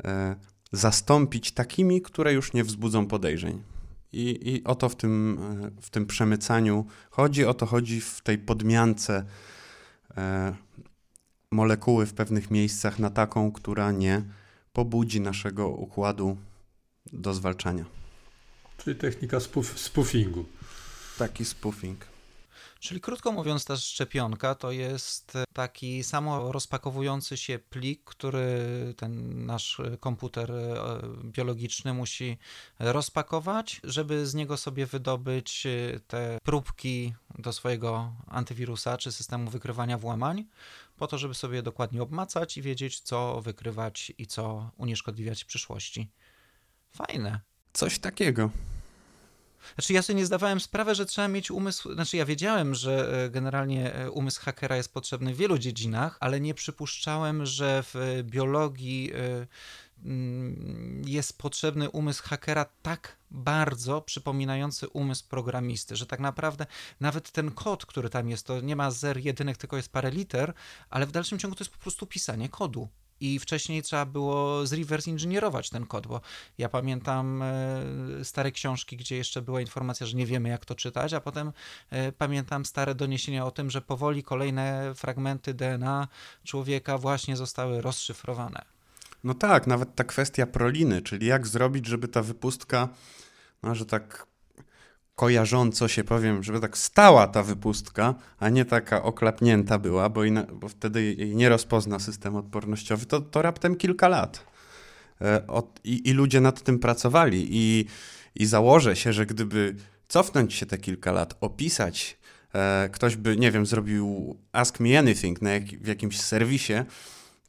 e, 0.04 0.36
zastąpić 0.72 1.52
takimi, 1.52 2.02
które 2.02 2.34
już 2.34 2.54
nie 2.54 2.64
wzbudzą 2.64 3.08
podejrzeń. 3.08 3.73
I, 4.14 4.50
I 4.56 4.64
o 4.64 4.76
to 4.76 4.90
w 4.90 4.96
tym, 4.96 5.40
w 5.82 5.90
tym 5.90 6.06
przemycaniu 6.06 6.86
chodzi, 7.10 7.46
o 7.46 7.54
to 7.54 7.66
chodzi 7.66 8.02
w 8.02 8.22
tej 8.22 8.38
podmiance 8.38 9.26
e, 10.18 10.56
molekuły 11.52 12.06
w 12.06 12.14
pewnych 12.14 12.52
miejscach 12.52 13.00
na 13.00 13.10
taką, 13.10 13.52
która 13.52 13.92
nie 13.92 14.22
pobudzi 14.74 15.22
naszego 15.22 15.70
układu 15.70 16.38
do 17.14 17.34
zwalczania. 17.34 17.86
Czyli 18.78 18.96
technika 18.96 19.40
spoof, 19.40 19.80
spoofingu. 19.80 20.46
Taki 21.18 21.46
spoofing. 21.46 22.13
Czyli 22.84 23.02
krótko 23.02 23.32
mówiąc, 23.32 23.66
ta 23.66 23.78
szczepionka 23.78 24.56
to 24.56 24.72
jest 24.72 25.34
taki 25.54 26.04
samo 26.04 26.52
rozpakowujący 26.52 27.38
się 27.38 27.60
plik, 27.60 28.04
który 28.04 28.58
ten 28.98 29.46
nasz 29.46 29.82
komputer 30.00 30.52
e, 30.52 30.86
biologiczny 31.24 31.94
musi 31.94 32.38
rozpakować, 32.80 33.82
żeby 33.84 34.26
z 34.28 34.34
niego 34.34 34.58
sobie 34.58 34.86
wydobyć 34.86 35.66
e, 35.66 36.00
te 36.00 36.38
próbki 36.44 37.14
do 37.40 37.54
swojego 37.54 38.14
antywirusa 38.28 38.98
czy 38.98 39.12
systemu 39.12 39.50
wykrywania 39.50 39.98
włamań, 39.98 40.46
po 40.98 41.08
to, 41.08 41.18
żeby 41.18 41.34
sobie 41.34 41.62
dokładnie 41.62 42.02
obmacać 42.02 42.58
i 42.58 42.62
wiedzieć, 42.62 43.00
co 43.00 43.42
wykrywać 43.42 44.14
i 44.18 44.28
co 44.28 44.72
unieszkodliwiać 44.78 45.44
w 45.44 45.48
przyszłości. 45.48 46.10
Fajne. 46.92 47.40
Coś 47.74 48.00
takiego. 48.00 48.50
Znaczy 49.76 49.94
ja 49.94 50.02
sobie 50.02 50.18
nie 50.18 50.26
zdawałem 50.26 50.60
sprawy, 50.60 50.96
że 50.96 51.06
trzeba 51.06 51.28
mieć 51.28 51.52
umysł, 51.52 51.94
znaczy 51.94 52.18
ja 52.18 52.26
wiedziałem, 52.26 52.76
że 52.76 53.24
e, 53.26 53.30
generalnie 53.30 53.94
e, 53.94 54.12
umysł 54.12 54.42
hakera 54.42 54.78
jest 54.78 54.94
potrzebny 54.94 55.34
w 55.34 55.38
wielu 55.38 55.58
dziedzinach, 55.58 56.18
ale 56.20 56.40
nie 56.40 56.54
przypuszczałem, 56.54 57.46
że 57.46 57.84
w 57.94 58.24
biologii 58.24 59.12
e, 59.14 59.48
mm, 60.06 61.02
jest 61.06 61.38
potrzebny 61.38 61.90
umysł 61.90 62.24
hakera 62.24 62.66
tak 62.82 63.18
bardzo 63.32 64.02
przypominający 64.02 64.88
umysł 64.90 65.28
programisty, 65.28 65.96
że 65.96 66.06
tak 66.06 66.20
naprawdę 66.20 66.66
nawet 67.00 67.32
ten 67.32 67.52
kod, 67.52 67.86
który 67.86 68.10
tam 68.10 68.30
jest, 68.30 68.48
to 68.48 68.62
nie 68.62 68.76
ma 68.76 68.92
zer 68.92 69.18
jedynek, 69.18 69.58
tylko 69.58 69.78
jest 69.78 69.92
parę 69.92 70.12
liter, 70.12 70.54
ale 70.90 71.06
w 71.06 71.12
dalszym 71.12 71.40
ciągu 71.40 71.56
to 71.56 71.64
jest 71.64 71.74
po 71.74 71.80
prostu 71.80 72.06
pisanie 72.06 72.50
kodu 72.50 72.90
i 73.20 73.40
wcześniej 73.40 73.82
trzeba 73.82 74.06
było 74.06 74.68
zreverse 74.68 75.12
inżynierować 75.12 75.70
ten 75.70 75.86
kod, 75.86 76.08
bo 76.08 76.22
ja 76.58 76.70
pamiętam 76.70 77.42
e, 77.42 77.82
stare 78.24 78.52
książki, 78.52 78.98
gdzie 78.98 79.18
jeszcze 79.18 79.42
była 79.42 79.62
informacja, 79.62 80.06
że 80.06 80.18
nie 80.18 80.26
wiemy 80.26 80.50
jak 80.50 80.66
to 80.66 80.76
czytać, 80.76 81.14
a 81.14 81.22
potem 81.22 81.52
e, 81.90 82.12
pamiętam 82.12 82.66
stare 82.66 82.96
doniesienia 82.96 83.46
o 83.46 83.52
tym, 83.52 83.72
że 83.72 83.82
powoli 83.82 84.24
kolejne 84.24 84.94
fragmenty 84.96 85.54
DNA 85.54 86.08
człowieka 86.44 86.98
właśnie 86.98 87.38
zostały 87.38 87.82
rozszyfrowane. 87.82 88.66
No 89.24 89.34
tak, 89.34 89.68
nawet 89.68 89.96
ta 89.96 90.04
kwestia 90.04 90.46
proliny, 90.46 91.02
czyli 91.02 91.28
jak 91.28 91.48
zrobić, 91.48 91.86
żeby 91.86 92.08
ta 92.08 92.22
wypustka, 92.22 92.90
no, 93.64 93.76
że 93.76 93.86
tak 93.86 94.33
kojarząco 95.16 95.88
się 95.88 96.04
powiem, 96.04 96.44
żeby 96.44 96.60
tak 96.60 96.78
stała 96.78 97.28
ta 97.28 97.44
wypustka, 97.44 98.16
a 98.40 98.50
nie 98.50 98.66
taka 98.66 99.04
oklapnięta 99.04 99.80
była, 99.80 100.10
bo, 100.10 100.22
bo 100.54 100.70
wtedy 100.70 101.04
jej 101.04 101.36
nie 101.36 101.50
rozpozna 101.50 102.00
system 102.00 102.36
odpornościowy, 102.36 103.06
to, 103.06 103.22
to 103.22 103.42
raptem 103.42 103.76
kilka 103.76 104.08
lat. 104.08 104.46
E, 105.22 105.48
od, 105.48 105.80
i, 105.84 106.10
I 106.10 106.14
ludzie 106.14 106.42
nad 106.42 106.62
tym 106.62 106.80
pracowali 106.80 107.48
i, 107.52 107.86
i 108.36 108.46
założę 108.46 108.96
się, 108.96 109.14
że 109.14 109.26
gdyby 109.26 109.76
cofnąć 110.08 110.54
się 110.54 110.66
te 110.66 110.78
kilka 110.78 111.12
lat, 111.12 111.38
opisać 111.42 112.18
e, 112.54 112.90
ktoś 112.94 113.16
by, 113.16 113.38
nie 113.38 113.52
wiem, 113.52 113.66
zrobił 113.66 114.38
Ask 114.52 114.80
Me 114.80 115.00
Anything 115.00 115.42
na 115.42 115.52
jak, 115.52 115.64
w 115.64 115.88
jakimś 115.88 116.22
serwisie, 116.22 116.74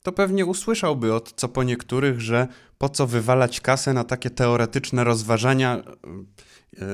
to 0.03 0.13
pewnie 0.13 0.47
usłyszałby 0.47 1.15
od 1.15 1.33
co 1.33 1.49
po 1.49 1.63
niektórych, 1.63 2.21
że 2.21 2.49
po 2.79 2.89
co 2.89 3.07
wywalać 3.07 3.61
kasę 3.61 3.93
na 3.93 4.05
takie 4.05 4.31
teoretyczne 4.31 5.05
rozważania, 5.05 5.83
e, 6.79 6.87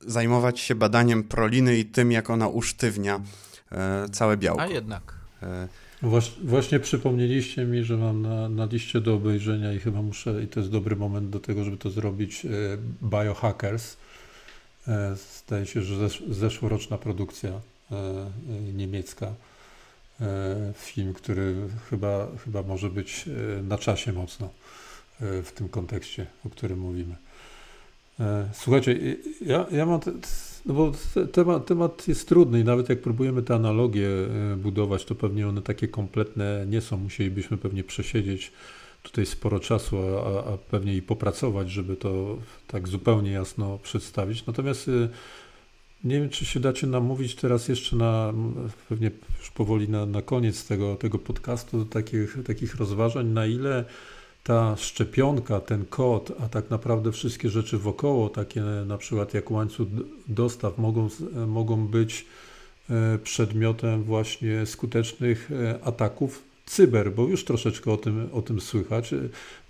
zajmować 0.00 0.60
się 0.60 0.74
badaniem 0.74 1.24
proliny 1.24 1.78
i 1.78 1.84
tym, 1.84 2.12
jak 2.12 2.30
ona 2.30 2.48
usztywnia 2.48 3.20
e, 3.72 4.08
całe 4.12 4.36
białko. 4.36 4.62
A 4.62 4.66
jednak. 4.66 5.14
E, 5.42 5.68
Właśnie, 6.42 6.80
przypomnieliście 6.80 7.64
mi, 7.64 7.84
że 7.84 7.96
mam 7.96 8.22
na, 8.22 8.48
na 8.48 8.64
liście 8.64 9.00
do 9.00 9.14
obejrzenia 9.14 9.72
i 9.72 9.78
chyba 9.78 10.02
muszę, 10.02 10.42
i 10.42 10.48
to 10.48 10.60
jest 10.60 10.72
dobry 10.72 10.96
moment 10.96 11.30
do 11.30 11.40
tego, 11.40 11.64
żeby 11.64 11.76
to 11.76 11.90
zrobić, 11.90 12.46
Biohackers. 13.02 13.96
Zdaje 15.46 15.66
się, 15.66 15.82
że 15.82 16.08
zeszłoroczna 16.28 16.98
produkcja 16.98 17.60
niemiecka. 18.74 19.34
Film, 20.74 21.14
który 21.14 21.54
chyba, 21.90 22.28
chyba 22.44 22.62
może 22.62 22.90
być 22.90 23.24
na 23.62 23.78
czasie 23.78 24.12
mocno 24.12 24.50
w 25.20 25.52
tym 25.54 25.68
kontekście, 25.68 26.26
o 26.46 26.50
którym 26.50 26.78
mówimy. 26.78 27.16
E, 28.20 28.48
słuchajcie, 28.52 29.16
ja, 29.40 29.66
ja 29.72 29.86
mam. 29.86 30.00
No 30.66 30.74
bo 30.74 30.92
temat, 31.32 31.66
temat 31.66 32.08
jest 32.08 32.28
trudny 32.28 32.60
i 32.60 32.64
nawet 32.64 32.88
jak 32.88 33.00
próbujemy 33.00 33.42
te 33.42 33.54
analogie 33.54 34.08
e, 34.52 34.56
budować, 34.56 35.04
to 35.04 35.14
pewnie 35.14 35.48
one 35.48 35.62
takie 35.62 35.88
kompletne 35.88 36.66
nie 36.68 36.80
są. 36.80 36.96
Musielibyśmy 36.96 37.56
pewnie 37.56 37.84
przesiedzieć 37.84 38.52
tutaj 39.02 39.26
sporo 39.26 39.60
czasu, 39.60 39.98
a, 39.98 40.52
a 40.52 40.58
pewnie 40.58 40.96
i 40.96 41.02
popracować, 41.02 41.70
żeby 41.70 41.96
to 41.96 42.38
tak 42.66 42.88
zupełnie 42.88 43.30
jasno 43.30 43.78
przedstawić. 43.78 44.46
Natomiast 44.46 44.88
e, 44.88 45.08
nie 46.04 46.20
wiem, 46.20 46.28
czy 46.28 46.44
się 46.44 46.60
dacie 46.60 46.86
namówić 46.86 47.34
teraz 47.34 47.68
jeszcze 47.68 47.96
na, 47.96 48.32
pewnie 48.88 49.10
już 49.38 49.50
powoli 49.50 49.88
na, 49.88 50.06
na 50.06 50.22
koniec 50.22 50.66
tego, 50.66 50.96
tego 50.96 51.18
podcastu, 51.18 51.78
do 51.78 51.84
takich, 51.84 52.38
takich 52.46 52.74
rozważań, 52.74 53.26
na 53.26 53.46
ile 53.46 53.84
ta 54.44 54.76
szczepionka, 54.76 55.60
ten 55.60 55.84
kod, 55.84 56.32
a 56.40 56.48
tak 56.48 56.70
naprawdę 56.70 57.12
wszystkie 57.12 57.48
rzeczy 57.50 57.78
wokoło, 57.78 58.28
takie 58.28 58.60
na 58.86 58.98
przykład 58.98 59.34
jak 59.34 59.50
łańcuch 59.50 59.88
dostaw, 60.28 60.78
mogą, 60.78 61.08
mogą 61.46 61.86
być 61.86 62.26
e, 62.90 63.18
przedmiotem 63.18 64.02
właśnie 64.02 64.66
skutecznych 64.66 65.50
e, 65.52 65.84
ataków 65.84 66.42
cyber, 66.66 67.12
bo 67.12 67.22
już 67.22 67.44
troszeczkę 67.44 67.92
o 67.92 67.96
tym, 67.96 68.28
o 68.32 68.42
tym 68.42 68.60
słychać. 68.60 69.14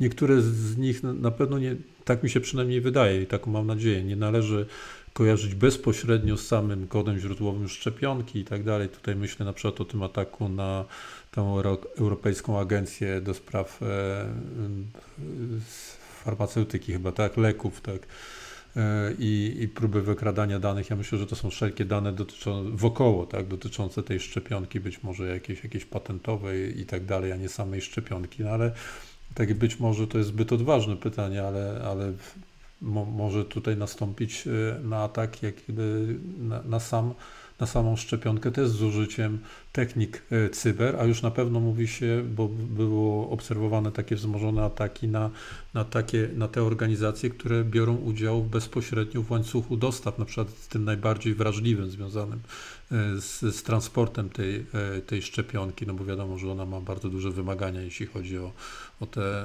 Niektóre 0.01 0.43
z 0.43 0.77
nich 0.77 1.03
na 1.03 1.31
pewno 1.31 1.59
nie, 1.59 1.77
tak 2.05 2.23
mi 2.23 2.31
się 2.31 2.41
przynajmniej 2.41 2.81
wydaje 2.81 3.23
i 3.23 3.27
taką 3.27 3.51
mam 3.51 3.67
nadzieję, 3.67 4.05
nie 4.05 4.17
należy 4.17 4.67
kojarzyć 5.13 5.55
bezpośrednio 5.55 6.37
z 6.37 6.47
samym 6.47 6.89
kodem 6.89 7.19
źródłowym 7.19 7.69
szczepionki 7.69 8.39
i 8.39 8.45
tak 8.45 8.65
dalej. 8.65 8.89
Tutaj 8.89 9.17
myślę 9.17 9.47
na 9.47 9.53
przykład 9.53 9.81
o 9.81 9.85
tym 9.85 10.03
ataku 10.03 10.49
na 10.49 10.85
tą 11.35 11.59
Europejską 11.99 12.61
Agencję 12.61 13.21
do 13.21 13.35
Spraw 13.35 13.83
e, 13.83 13.87
Farmaceutyki, 16.25 16.93
chyba 16.93 17.13
tak, 17.13 17.37
leków, 17.37 17.81
tak. 17.81 18.07
E, 18.77 19.13
I, 19.19 19.57
i 19.61 19.69
próby 19.69 20.03
wykradania 20.03 20.61
danych. 20.61 20.91
Ja 20.91 20.97
myślę, 20.97 21.19
że 21.19 21.27
to 21.27 21.37
są 21.37 21.51
wszelkie 21.51 21.85
dane 21.85 22.13
dotyczące, 22.13 22.77
wokoło, 22.77 23.27
tak, 23.27 23.47
dotyczące 23.47 24.03
tej 24.03 24.21
szczepionki, 24.21 24.81
być 24.81 25.03
może 25.03 25.29
jakieś, 25.29 25.65
jakieś 25.65 25.85
patentowej 25.85 26.81
i 26.81 26.87
tak 26.87 27.05
dalej, 27.05 27.33
a 27.33 27.37
nie 27.37 27.49
samej 27.49 27.81
szczepionki. 27.81 28.43
No 28.43 28.51
ale 28.51 28.73
tak 29.35 29.55
być 29.55 29.81
może 29.81 30.07
to 30.07 30.19
jest 30.19 30.31
zbyt 30.31 30.53
odważne 30.53 30.97
pytanie, 30.97 31.43
ale, 31.43 31.81
ale 31.85 32.13
mo, 32.83 33.05
może 33.05 33.45
tutaj 33.45 33.77
nastąpić 33.77 34.47
e, 34.47 34.51
na 34.83 35.03
atak 35.03 35.43
jak 35.43 35.55
na, 36.39 36.63
na 36.63 36.81
sam 36.81 37.15
na 37.61 37.67
samą 37.67 37.97
szczepionkę, 37.97 38.51
też 38.51 38.69
z 38.69 38.83
użyciem 38.83 39.39
technik 39.73 40.23
e, 40.31 40.51
cyber, 40.51 40.97
a 41.01 41.05
już 41.05 41.23
na 41.23 41.31
pewno 41.31 41.61
mówi 41.61 41.89
się, 41.89 42.25
bo 42.37 42.49
było 42.49 43.31
obserwowane 43.31 43.93
takie 43.93 44.17
wzmożone 44.17 44.65
ataki 44.65 45.09
na, 45.09 45.31
na, 45.75 45.85
takie, 45.85 46.29
na 46.37 46.49
te 46.49 46.63
organizacje, 46.63 47.31
które 47.31 47.65
biorą 47.65 47.97
udział 47.97 48.43
bezpośrednio 48.43 49.23
w 49.23 49.31
łańcuchu 49.31 49.77
dostaw, 49.77 50.19
na 50.19 50.25
przykład 50.25 50.51
z 50.51 50.69
tym 50.69 50.85
najbardziej 50.85 51.35
wrażliwym 51.35 51.91
związanym 51.91 52.41
e, 52.93 53.21
z, 53.21 53.41
z 53.41 53.63
transportem 53.63 54.31
tej, 54.31 54.67
e, 54.97 55.01
tej 55.01 55.23
szczepionki, 55.23 55.87
no 55.87 55.95
bo 55.95 56.05
wiadomo, 56.05 56.39
że 56.39 56.53
ona 56.53 56.67
ma 56.67 56.81
bardzo 56.81 57.09
duże 57.09 57.31
wymagania, 57.31 57.81
jeśli 57.81 58.07
chodzi 58.07 58.39
o, 58.39 58.53
o 59.01 59.07
te 59.07 59.45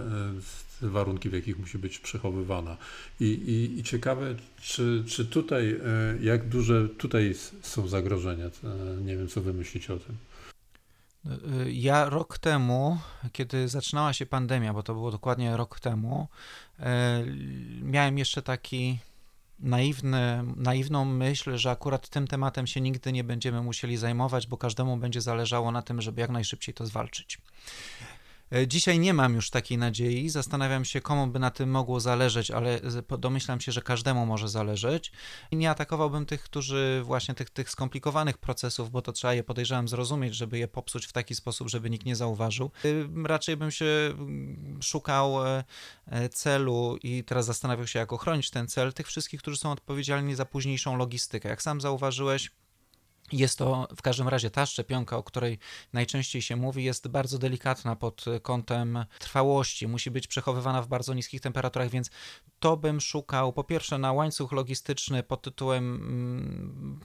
warunki, 0.81 1.29
w 1.29 1.33
jakich 1.33 1.59
musi 1.59 1.77
być 1.77 1.99
przechowywana. 1.99 2.77
I, 3.19 3.25
i, 3.25 3.79
i 3.79 3.83
ciekawe, 3.83 4.35
czy, 4.61 5.03
czy 5.07 5.25
tutaj, 5.25 5.71
e, 5.71 5.79
jak 6.21 6.49
duże 6.49 6.89
tutaj 6.89 7.35
są 7.61 7.87
zagrożenia? 7.87 8.45
E, 8.45 9.01
nie 9.01 9.17
wiem, 9.17 9.27
co 9.27 9.41
wy 9.41 9.53
myślicie 9.53 9.93
o 9.93 9.97
tym. 9.97 10.17
E, 11.25 11.71
ja 11.71 12.09
rok 12.09 12.37
temu, 12.37 12.97
kiedy 13.31 13.67
zaczynała 13.67 14.13
się 14.13 14.25
pandemia, 14.25 14.73
bo 14.73 14.83
to 14.83 14.93
było 14.93 15.11
dokładnie 15.11 15.57
rok 15.57 15.79
temu, 15.79 16.27
miałem 17.81 18.17
jeszcze 18.17 18.41
taki 18.41 18.99
naiwny, 19.59 20.43
naiwną 20.55 21.05
myśl, 21.05 21.57
że 21.57 21.71
akurat 21.71 22.09
tym 22.09 22.27
tematem 22.27 22.67
się 22.67 22.81
nigdy 22.81 23.11
nie 23.11 23.23
będziemy 23.23 23.61
musieli 23.61 23.97
zajmować, 23.97 24.47
bo 24.47 24.57
każdemu 24.57 24.97
będzie 24.97 25.21
zależało 25.21 25.71
na 25.71 25.81
tym, 25.81 26.01
żeby 26.01 26.21
jak 26.21 26.29
najszybciej 26.29 26.73
to 26.73 26.85
zwalczyć. 26.85 27.37
E, 28.55 28.67
dzisiaj 28.67 28.99
nie 28.99 29.13
mam 29.13 29.35
już 29.35 29.49
takiej 29.49 29.77
nadziei. 29.77 30.29
Zastanawiam 30.29 30.85
się, 30.85 31.01
komu 31.01 31.27
by 31.27 31.39
na 31.39 31.51
tym 31.51 31.71
mogło 31.71 31.99
zależeć, 31.99 32.51
ale 32.51 32.79
domyślam 33.19 33.61
się, 33.61 33.71
że 33.71 33.81
każdemu 33.81 34.25
może 34.25 34.49
zależeć. 34.49 35.11
Nie 35.51 35.69
atakowałbym 35.69 36.25
tych, 36.25 36.43
którzy 36.43 37.01
właśnie 37.03 37.35
tych, 37.35 37.49
tych 37.49 37.69
skomplikowanych 37.69 38.37
procesów, 38.37 38.91
bo 38.91 39.01
to 39.01 39.11
trzeba 39.11 39.33
je 39.33 39.43
podejrzewam 39.43 39.87
zrozumieć, 39.87 40.35
żeby 40.35 40.57
je 40.57 40.67
popsuć 40.67 41.05
w 41.05 41.13
taki 41.13 41.35
sposób, 41.35 41.69
żeby 41.69 41.89
nikt 41.89 42.05
nie 42.05 42.15
zauważył. 42.15 42.71
E, 42.85 42.89
raczej 43.27 43.57
bym 43.57 43.71
się 43.71 43.85
mm, 43.85 44.79
szukał 44.81 45.47
e, 45.47 45.63
celu 46.29 46.97
i 47.03 47.23
teraz 47.23 47.45
zastanawiał 47.45 47.87
się, 47.87 47.99
jak 47.99 48.13
ochronić 48.13 48.49
ten 48.49 48.67
cel, 48.67 48.93
tych 48.93 49.07
wszystkich, 49.07 49.41
którzy 49.41 49.57
są 49.57 49.71
odpowiedzialni 49.71 50.35
za 50.35 50.45
późniejszą 50.45 50.97
logistykę. 50.97 51.49
Jak 51.49 51.61
sam 51.61 51.81
zauważyłeś, 51.81 52.51
jest 53.31 53.57
to 53.57 53.87
w 53.97 54.01
każdym 54.01 54.27
razie 54.27 54.49
ta 54.49 54.65
szczepionka, 54.65 55.17
o 55.17 55.23
której 55.23 55.59
najczęściej 55.93 56.41
się 56.41 56.55
mówi, 56.55 56.83
jest 56.83 57.07
bardzo 57.07 57.37
delikatna 57.37 57.95
pod 57.95 58.25
kątem 58.41 59.05
trwałości. 59.19 59.87
Musi 59.87 60.11
być 60.11 60.27
przechowywana 60.27 60.81
w 60.81 60.87
bardzo 60.87 61.13
niskich 61.13 61.41
temperaturach, 61.41 61.89
więc 61.89 62.09
to 62.59 62.77
bym 62.77 63.01
szukał 63.01 63.53
po 63.53 63.63
pierwsze 63.63 63.97
na 63.97 64.13
łańcuch 64.13 64.51
logistyczny 64.51 65.23
pod 65.23 65.41
tytułem, 65.41 65.95
mm, 65.95 66.99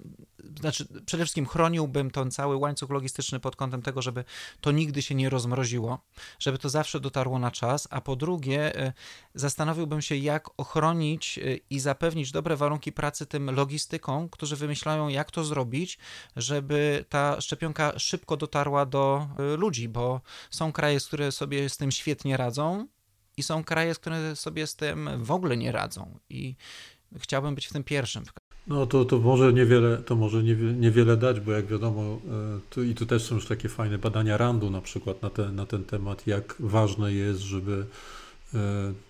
znaczy 0.61 0.87
przede 1.07 1.25
wszystkim 1.25 1.47
chroniłbym 1.47 2.11
ten 2.11 2.31
cały 2.31 2.57
łańcuch 2.57 2.91
logistyczny 2.91 3.41
pod 3.41 3.57
kątem 3.57 3.83
tego, 3.83 4.03
żeby 4.03 4.25
to 4.61 4.73
nigdy 4.73 5.03
się 5.03 5.15
nie 5.15 5.31
rozmroziło, 5.31 5.99
żeby 6.39 6.59
to 6.59 6.69
zawsze 6.69 7.01
dotarło 7.01 7.39
na 7.39 7.51
czas, 7.51 7.89
a 7.91 8.01
po 8.01 8.17
drugie 8.17 8.77
e, 8.77 8.93
zastanowiłbym 9.35 10.03
się, 10.03 10.17
jak 10.17 10.49
ochronić 10.57 11.39
e, 11.39 11.57
i 11.71 11.81
zapewnić 11.81 12.33
dobre 12.33 12.57
warunki 12.57 12.93
pracy 12.93 13.27
tym 13.27 13.51
logistykom, 13.51 14.29
którzy 14.29 14.57
wymyślają, 14.57 15.09
jak 15.09 15.31
to 15.31 15.45
zrobić, 15.45 15.99
żeby 16.37 17.05
ta 17.09 17.41
szczepionka 17.41 17.99
szybko 17.99 18.37
dotarła 18.37 18.87
do 18.87 19.29
e, 19.39 19.57
ludzi, 19.57 19.89
bo 19.89 20.21
są 20.51 20.73
kraje, 20.73 21.01
które 21.01 21.33
sobie 21.33 21.69
z 21.69 21.77
tym 21.77 21.91
świetnie 21.91 22.37
radzą, 22.37 22.87
i 23.37 23.43
są 23.43 23.65
kraje, 23.65 23.95
które 23.95 24.37
sobie 24.37 24.67
z 24.67 24.77
tym 24.77 25.11
w 25.19 25.31
ogóle 25.31 25.57
nie 25.57 25.73
radzą. 25.73 26.19
I 26.31 26.55
chciałbym 27.19 27.55
być 27.55 27.67
w 27.67 27.73
tym 27.73 27.85
pierwszym. 27.85 28.25
No 28.67 28.87
to, 28.87 29.05
to 29.05 29.19
może 29.19 29.53
niewiele, 29.53 29.97
to 29.97 30.17
może 30.17 30.43
niewiele 30.77 31.17
dać, 31.17 31.41
bo 31.41 31.53
jak 31.53 31.67
wiadomo, 31.67 32.03
e, 32.03 32.19
tu, 32.71 32.83
i 32.83 32.95
tu 32.95 33.07
też 33.07 33.23
są 33.25 33.35
już 33.35 33.47
takie 33.47 33.69
fajne 33.69 33.99
badania 33.99 34.37
Randu 34.37 34.71
na 34.71 34.81
przykład 34.81 35.23
na 35.23 35.31
ten, 35.31 35.55
na 35.55 35.67
ten 35.67 35.85
temat, 35.85 36.27
jak 36.27 36.55
ważne 36.59 37.13
jest, 37.13 37.41
żeby 37.41 37.87
e, 38.55 38.59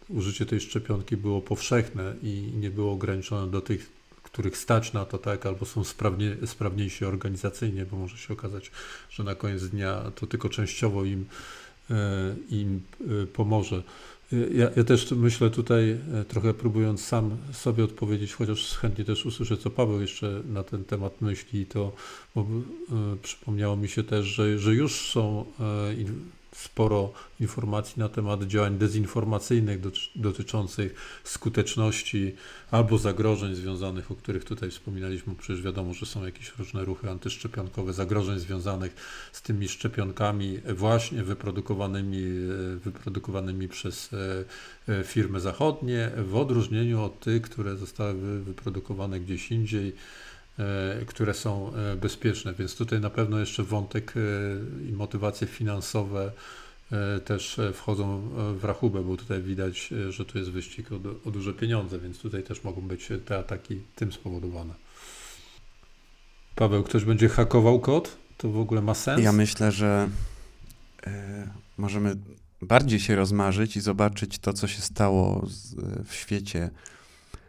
użycie 0.09 0.47
tej 0.47 0.61
szczepionki 0.61 1.17
było 1.17 1.41
powszechne 1.41 2.15
i 2.23 2.53
nie 2.55 2.71
było 2.71 2.93
ograniczone 2.93 3.51
do 3.51 3.61
tych, 3.61 3.91
których 4.35 4.57
stać 4.57 4.93
na 4.93 5.05
to, 5.05 5.19
tak, 5.19 5.47
albo 5.47 5.67
są 5.67 5.85
sprawnie, 5.85 6.37
sprawniejsi 6.47 7.05
organizacyjnie, 7.05 7.87
bo 7.87 7.97
może 7.97 8.17
się 8.17 8.35
okazać, 8.35 8.71
że 9.11 9.25
na 9.25 9.35
koniec 9.35 9.65
dnia 9.65 10.11
to 10.15 10.27
tylko 10.27 10.49
częściowo 10.49 11.05
im, 11.05 11.27
e, 11.91 11.95
im 12.51 12.81
pomoże. 13.33 13.83
Ja, 14.33 14.71
ja, 14.77 14.85
też 14.85 15.11
myślę 15.11 15.51
tutaj, 15.51 15.91
e, 15.91 16.25
trochę 16.25 16.55
próbując 16.55 17.05
sam 17.05 17.37
sobie 17.53 17.85
odpowiedzieć, 17.85 18.35
chociaż 18.35 18.77
chętnie 18.79 19.05
też 19.05 19.27
usłyszę, 19.27 19.57
co 19.57 19.71
Paweł 19.71 20.01
jeszcze 20.01 20.43
na 20.49 20.63
ten 20.63 20.85
temat 20.85 21.21
myśli, 21.21 21.67
to 21.67 21.93
bo, 22.35 22.41
e, 22.41 22.47
przypomniało 23.23 23.77
mi 23.77 23.89
się 23.89 24.03
też, 24.03 24.27
że, 24.27 24.59
że 24.59 24.75
już 24.75 25.11
są 25.11 25.45
e, 25.61 25.95
sporo 26.55 27.13
informacji 27.41 28.01
na 28.01 28.09
temat 28.09 28.43
działań 28.43 28.79
dezinformacyjnych 28.79 29.79
dotyczących 30.17 30.95
skuteczności 31.25 32.35
albo 32.71 32.99
zagrożeń 32.99 33.55
związanych, 33.55 34.11
o 34.11 34.15
których 34.15 34.45
tutaj 34.45 34.71
wspominaliśmy. 34.71 35.35
Przecież 35.35 35.63
wiadomo, 35.63 35.95
że 35.95 36.07
są 36.07 36.25
jakieś 36.25 36.53
różne 36.59 36.85
ruchy 36.85 37.11
antyszczepionkowe, 37.11 37.93
zagrożeń 37.93 38.39
związanych 38.39 38.97
z 39.33 39.43
tymi 39.43 39.69
szczepionkami 39.69 40.59
właśnie 40.75 41.23
wyprodukowanymi, 41.23 42.23
wyprodukowanymi 42.85 43.69
przez 43.69 44.11
e, 44.13 44.45
e, 45.01 45.05
firmy 45.05 45.41
zachodnie, 45.41 46.11
w 46.17 46.37
odróżnieniu 46.37 47.03
od 47.03 47.21
tych, 47.21 47.43
które 47.43 47.77
zostały 47.77 48.41
wyprodukowane 48.41 49.21
gdzieś 49.21 49.51
indziej 49.51 49.93
które 51.07 51.35
są 51.35 51.73
bezpieczne, 52.01 52.55
więc 52.55 52.77
tutaj 52.77 53.01
na 53.01 53.11
pewno 53.11 53.39
jeszcze 53.39 53.63
wątek 53.63 54.15
i 54.89 54.93
motywacje 54.93 55.47
finansowe 55.47 56.33
też 57.25 57.61
wchodzą 57.75 58.29
w 58.59 58.65
rachubę, 58.65 59.03
bo 59.03 59.17
tutaj 59.17 59.43
widać, 59.43 59.91
że 60.09 60.25
tu 60.25 60.39
jest 60.39 60.51
wyścig 60.51 60.93
o, 60.93 61.29
o 61.29 61.31
duże 61.31 61.55
pieniądze, 61.55 61.99
więc 61.99 62.19
tutaj 62.19 62.43
też 62.43 62.65
mogą 62.65 62.81
być 62.81 63.09
te 63.27 63.39
ataki 63.39 63.81
tym 63.97 64.13
spowodowane. 64.13 64.75
Paweł, 66.55 66.83
ktoś 66.83 67.05
będzie 67.05 67.29
hakował 67.29 67.81
kod? 67.81 68.17
To 68.39 68.49
w 68.49 68.59
ogóle 68.59 68.83
ma 68.83 68.95
sens? 68.95 69.23
Ja 69.23 69.33
myślę, 69.33 69.73
że 69.73 70.09
możemy 71.79 72.17
bardziej 72.63 73.01
się 73.01 73.17
rozmarzyć 73.17 73.77
i 73.77 73.81
zobaczyć 73.81 74.39
to, 74.39 74.53
co 74.53 74.69
się 74.69 74.83
stało 74.83 75.47
z, 75.47 75.75
w 76.09 76.15
świecie 76.15 76.71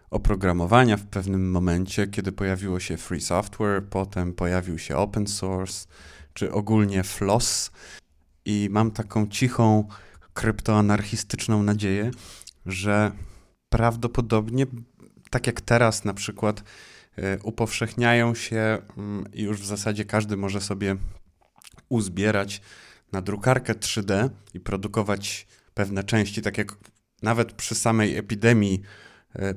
oprogramowania 0.10 0.98
w 0.98 1.06
pewnym 1.06 1.52
momencie, 1.52 2.08
kiedy 2.08 2.32
pojawiło 2.32 2.80
się 2.80 2.98
free 2.98 3.22
software, 3.22 3.84
potem 3.90 4.34
pojawił 4.34 4.80
się 4.80 4.98
open 4.98 5.28
source, 5.28 5.88
czy 6.34 6.52
ogólnie 6.52 7.04
FLOSS. 7.04 7.72
I 8.46 8.68
mam 8.72 8.92
taką 8.92 9.28
cichą, 9.28 9.88
kryptoanarchistyczną 10.34 11.64
nadzieję, 11.64 12.12
że 12.66 13.12
prawdopodobnie, 13.70 14.66
tak 15.30 15.48
jak 15.48 15.62
teraz 15.62 16.06
na 16.06 16.14
przykład, 16.14 16.64
y, 17.18 17.40
upowszechniają 17.44 18.36
się 18.36 18.78
mm, 18.98 19.26
i 19.34 19.44
już 19.44 19.62
w 19.62 19.66
zasadzie 19.66 20.06
każdy 20.06 20.38
może 20.38 20.62
sobie 20.62 20.96
uzbierać 21.90 22.62
na 23.12 23.22
drukarkę 23.22 23.74
3D 23.74 24.30
i 24.54 24.60
produkować 24.60 25.48
pewne 25.74 26.04
części, 26.04 26.42
tak 26.42 26.58
jak 26.58 26.78
nawet 27.22 27.54
przy 27.54 27.76
samej 27.76 28.18
epidemii, 28.18 28.82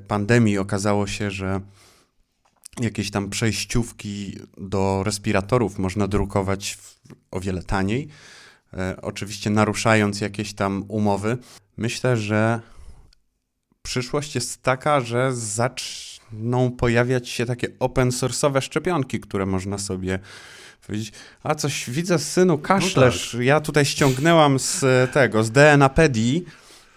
pandemii 0.07 0.57
okazało 0.57 1.07
się, 1.07 1.31
że 1.31 1.61
jakieś 2.81 3.11
tam 3.11 3.29
przejściówki 3.29 4.39
do 4.57 5.03
respiratorów 5.03 5.79
można 5.79 6.07
drukować 6.07 6.77
o 7.31 7.39
wiele 7.39 7.63
taniej, 7.63 8.07
e, 8.73 8.95
oczywiście 9.01 9.49
naruszając 9.49 10.21
jakieś 10.21 10.53
tam 10.53 10.85
umowy. 10.87 11.37
Myślę, 11.77 12.17
że 12.17 12.59
przyszłość 13.81 14.35
jest 14.35 14.63
taka, 14.63 15.01
że 15.01 15.33
zaczną 15.33 16.71
pojawiać 16.71 17.29
się 17.29 17.45
takie 17.45 17.67
open 17.79 18.09
source'owe 18.09 18.61
szczepionki, 18.61 19.19
które 19.19 19.45
można 19.45 19.77
sobie 19.77 20.19
powiedzieć, 20.87 21.11
a 21.43 21.55
coś 21.55 21.89
widzę, 21.89 22.19
synu, 22.19 22.57
kaszlesz. 22.57 23.33
No 23.33 23.39
tak. 23.39 23.45
Ja 23.45 23.61
tutaj 23.61 23.85
ściągnęłam 23.85 24.59
z 24.59 24.83
tego, 25.13 25.43
z 25.43 25.51
DNApedii 25.51 26.45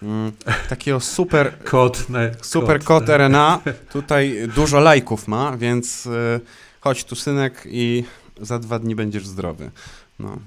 mm, 0.03 0.32
takiego 0.68 1.00
super 1.00 1.59
kod, 1.64 2.07
super 2.42 2.84
kod, 2.84 3.09
RNA. 3.09 3.61
Tutaj 3.92 4.48
dużo 4.55 4.80
lajków 4.80 5.28
ma, 5.28 5.57
więc 5.57 6.07
y, 6.07 6.40
chodź 6.80 7.05
tu, 7.05 7.16
synek, 7.16 7.62
i 7.66 8.05
za 8.40 8.59
dwa 8.59 8.78
dni 8.78 8.94
będziesz 8.94 9.26
zdrowy. 9.26 9.70
No. 10.18 10.38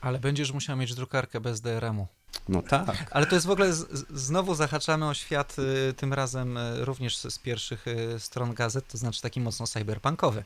Ale 0.00 0.18
będziesz 0.18 0.52
musiał 0.52 0.76
mieć 0.76 0.94
drukarkę 0.94 1.40
bez 1.40 1.60
DRM-u. 1.60 2.06
No 2.48 2.62
tak. 2.62 3.06
Ale 3.10 3.26
to 3.26 3.34
jest 3.34 3.46
w 3.46 3.50
ogóle, 3.50 3.72
z, 3.72 4.06
znowu 4.10 4.54
zahaczamy 4.54 5.08
o 5.08 5.14
świat, 5.14 5.56
y, 5.58 5.92
tym 5.92 6.12
razem 6.12 6.56
y, 6.56 6.84
również 6.84 7.16
z, 7.16 7.34
z 7.34 7.38
pierwszych 7.38 7.84
stron 8.18 8.54
gazet, 8.54 8.88
to 8.88 8.98
znaczy 8.98 9.22
taki 9.22 9.40
mocno 9.40 9.66
cyberpunkowy 9.66 10.44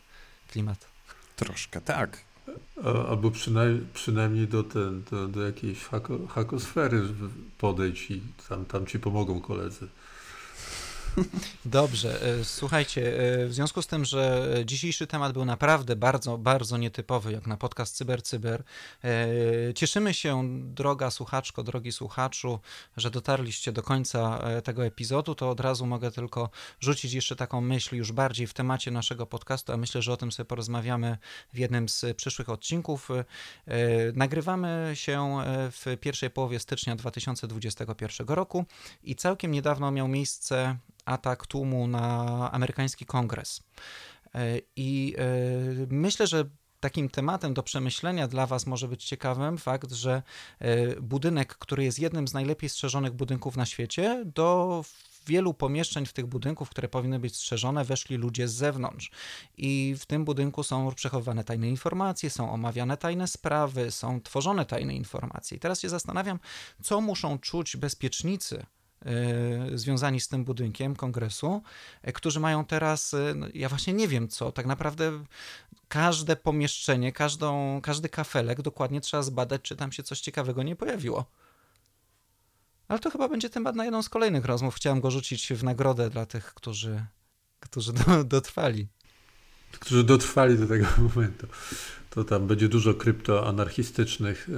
klimat. 0.49 0.87
Troszkę 1.37 1.81
tak. 1.81 2.19
Albo 3.09 3.31
przynajmniej, 3.31 3.87
przynajmniej 3.95 4.49
do, 4.49 4.63
ten, 4.63 5.03
do, 5.11 5.29
do 5.29 5.43
jakiejś 5.43 5.85
hako, 5.85 6.27
hakosfery 6.27 7.03
podejdź 7.59 8.11
i 8.11 8.21
tam, 8.49 8.65
tam 8.65 8.87
ci 8.87 8.99
pomogą 8.99 9.41
koledzy. 9.41 9.89
Dobrze, 11.65 12.23
e, 12.23 12.45
słuchajcie, 12.45 13.19
e, 13.43 13.47
w 13.47 13.55
związku 13.55 13.83
z 13.83 13.87
tym, 13.87 14.05
że 14.05 14.49
dzisiejszy 14.65 15.07
temat 15.07 15.33
był 15.33 15.45
naprawdę 15.45 15.97
bardzo, 15.97 16.39
bardzo 16.39 16.77
nietypowy, 16.77 17.33
jak 17.33 17.47
na 17.47 17.57
podcast 17.57 17.97
Cyber 17.97 18.23
Cyber, 18.23 18.63
e, 19.05 19.75
cieszymy 19.75 20.15
się, 20.15 20.49
droga 20.63 21.11
słuchaczko, 21.11 21.63
drogi 21.63 21.93
słuchaczu, 21.93 22.61
że 22.97 23.11
dotarliście 23.11 23.73
do 23.73 23.83
końca 23.83 24.41
tego 24.65 24.85
epizodu, 24.85 25.35
to 25.35 25.51
od 25.51 25.61
razu 25.61 25.87
mogę 25.87 26.11
tylko 26.11 26.51
rzucić 26.81 27.13
jeszcze 27.13 27.37
taką 27.37 27.61
myśl 27.61 27.97
już 27.97 28.13
bardziej 28.13 28.47
w 28.47 28.55
temacie 28.55 28.91
naszego 28.91 29.27
podcastu, 29.27 29.73
a 29.73 29.77
myślę, 29.77 30.03
że 30.03 30.13
o 30.13 30.17
tym 30.17 30.33
sobie 30.33 30.45
porozmawiamy 30.45 31.19
w 31.53 31.59
jednym 31.59 31.89
z 31.89 32.05
przyszłych 32.17 32.49
odcinków. 32.49 33.09
Nagrywamy 34.15 34.91
się 34.95 35.39
w 35.71 35.97
pierwszej 36.01 36.31
połowie 36.31 36.59
stycznia 36.59 36.97
2021 36.97 38.27
roku 38.29 38.65
i 39.03 39.17
całkiem 39.17 39.53
niedawno 39.53 39.91
miał 39.91 40.09
miejsce 40.09 40.79
atak 41.09 41.47
tłumu 41.47 41.87
na 41.87 42.53
amerykański 42.53 43.07
kongres. 43.07 43.63
E, 44.35 44.59
I 44.77 45.15
e, 45.19 45.23
myślę, 45.91 46.27
że 46.27 46.45
takim 46.81 47.09
tematem 47.09 47.55
do 47.55 47.63
przemyślenia 47.63 48.29
dla 48.29 48.47
Was 48.47 48.67
może 48.67 48.89
być 48.89 49.05
ciekawym 49.05 49.59
fakt, 49.59 49.93
że 49.93 50.23
e, 50.59 51.01
budynek, 51.01 51.55
który 51.55 51.85
jest 51.85 51.99
jednym 51.99 52.29
z 52.29 52.35
najlepiej 52.35 52.69
strzeżonych 52.69 53.13
budynków 53.13 53.57
na 53.57 53.67
świecie, 53.67 54.23
do 54.35 54.85
wielu 55.27 55.55
pomieszczeń 55.55 56.07
w 56.07 56.13
tych 56.13 56.27
budynków, 56.27 56.71
które 56.71 56.89
powinny 56.89 57.19
być 57.19 57.37
strzeżone, 57.37 57.85
weszli 57.85 58.17
ludzie 58.17 58.49
z 58.49 58.55
zewnątrz. 58.55 59.11
I 59.57 59.95
w 59.99 60.07
tym 60.07 60.25
budynku 60.25 60.63
są 60.63 60.95
przechowywane 60.95 61.45
tajne 61.45 61.69
informacje, 61.69 62.31
są 62.31 62.53
omawiane 62.53 62.97
tajne 62.97 63.29
sprawy, 63.29 63.91
są 63.91 64.21
tworzone 64.21 64.67
tajne 64.67 64.95
informacje. 64.95 65.57
I 65.57 65.61
teraz 65.61 65.81
się 65.81 65.89
zastanawiam, 65.89 66.39
co 66.83 67.01
muszą 67.01 67.39
czuć 67.39 67.77
bezpiecznicy 67.77 68.67
związani 69.75 70.21
z 70.21 70.29
tym 70.29 70.45
budynkiem 70.45 70.97
kongresu, 70.97 71.63
e, 72.03 72.13
którzy 72.13 72.41
mają 72.41 72.65
teraz, 72.65 73.15
e, 73.15 73.35
no, 73.35 73.47
ja 73.55 73.69
właśnie 73.69 73.93
nie 73.93 74.09
wiem 74.09 74.29
co, 74.29 74.53
tak 74.53 74.67
naprawdę 74.67 75.25
każde 75.89 76.37
pomieszczenie, 76.37 77.13
każdą, 77.13 77.81
każdy 77.83 78.09
kafelek 78.09 78.63
dokładnie 78.63 79.01
trzeba 79.01 79.23
zbadać, 79.23 79.63
czy 79.63 79.77
tam 79.77 79.93
się 79.93 80.03
coś 80.03 80.21
ciekawego 80.21 80.63
nie 80.63 80.77
pojawiło. 80.77 81.25
Ale 82.89 82.99
to 82.99 83.11
chyba 83.11 83.29
będzie 83.29 83.51
temat 83.51 83.77
na 83.77 83.85
jedną 83.85 84.03
z 84.03 84.09
kolejnych 84.09 84.45
rozmów. 84.45 84.75
Chciałem 84.75 85.01
go 85.01 85.11
rzucić 85.11 85.53
w 85.53 85.65
nagrodę 85.65 86.11
dla 86.11 86.27
tych, 86.27 86.55
którzy, 86.55 87.05
którzy 87.61 87.93
do, 87.93 88.25
dotrwali. 88.25 88.89
Którzy 89.73 90.05
dotrwali 90.05 90.59
do 90.59 90.67
tego 90.67 90.87
momentu 91.15 91.47
to 92.11 92.25
tam 92.25 92.47
będzie 92.47 92.69
dużo 92.69 92.95
kryptoanarchistycznych 92.95 94.49
e, 94.49 94.53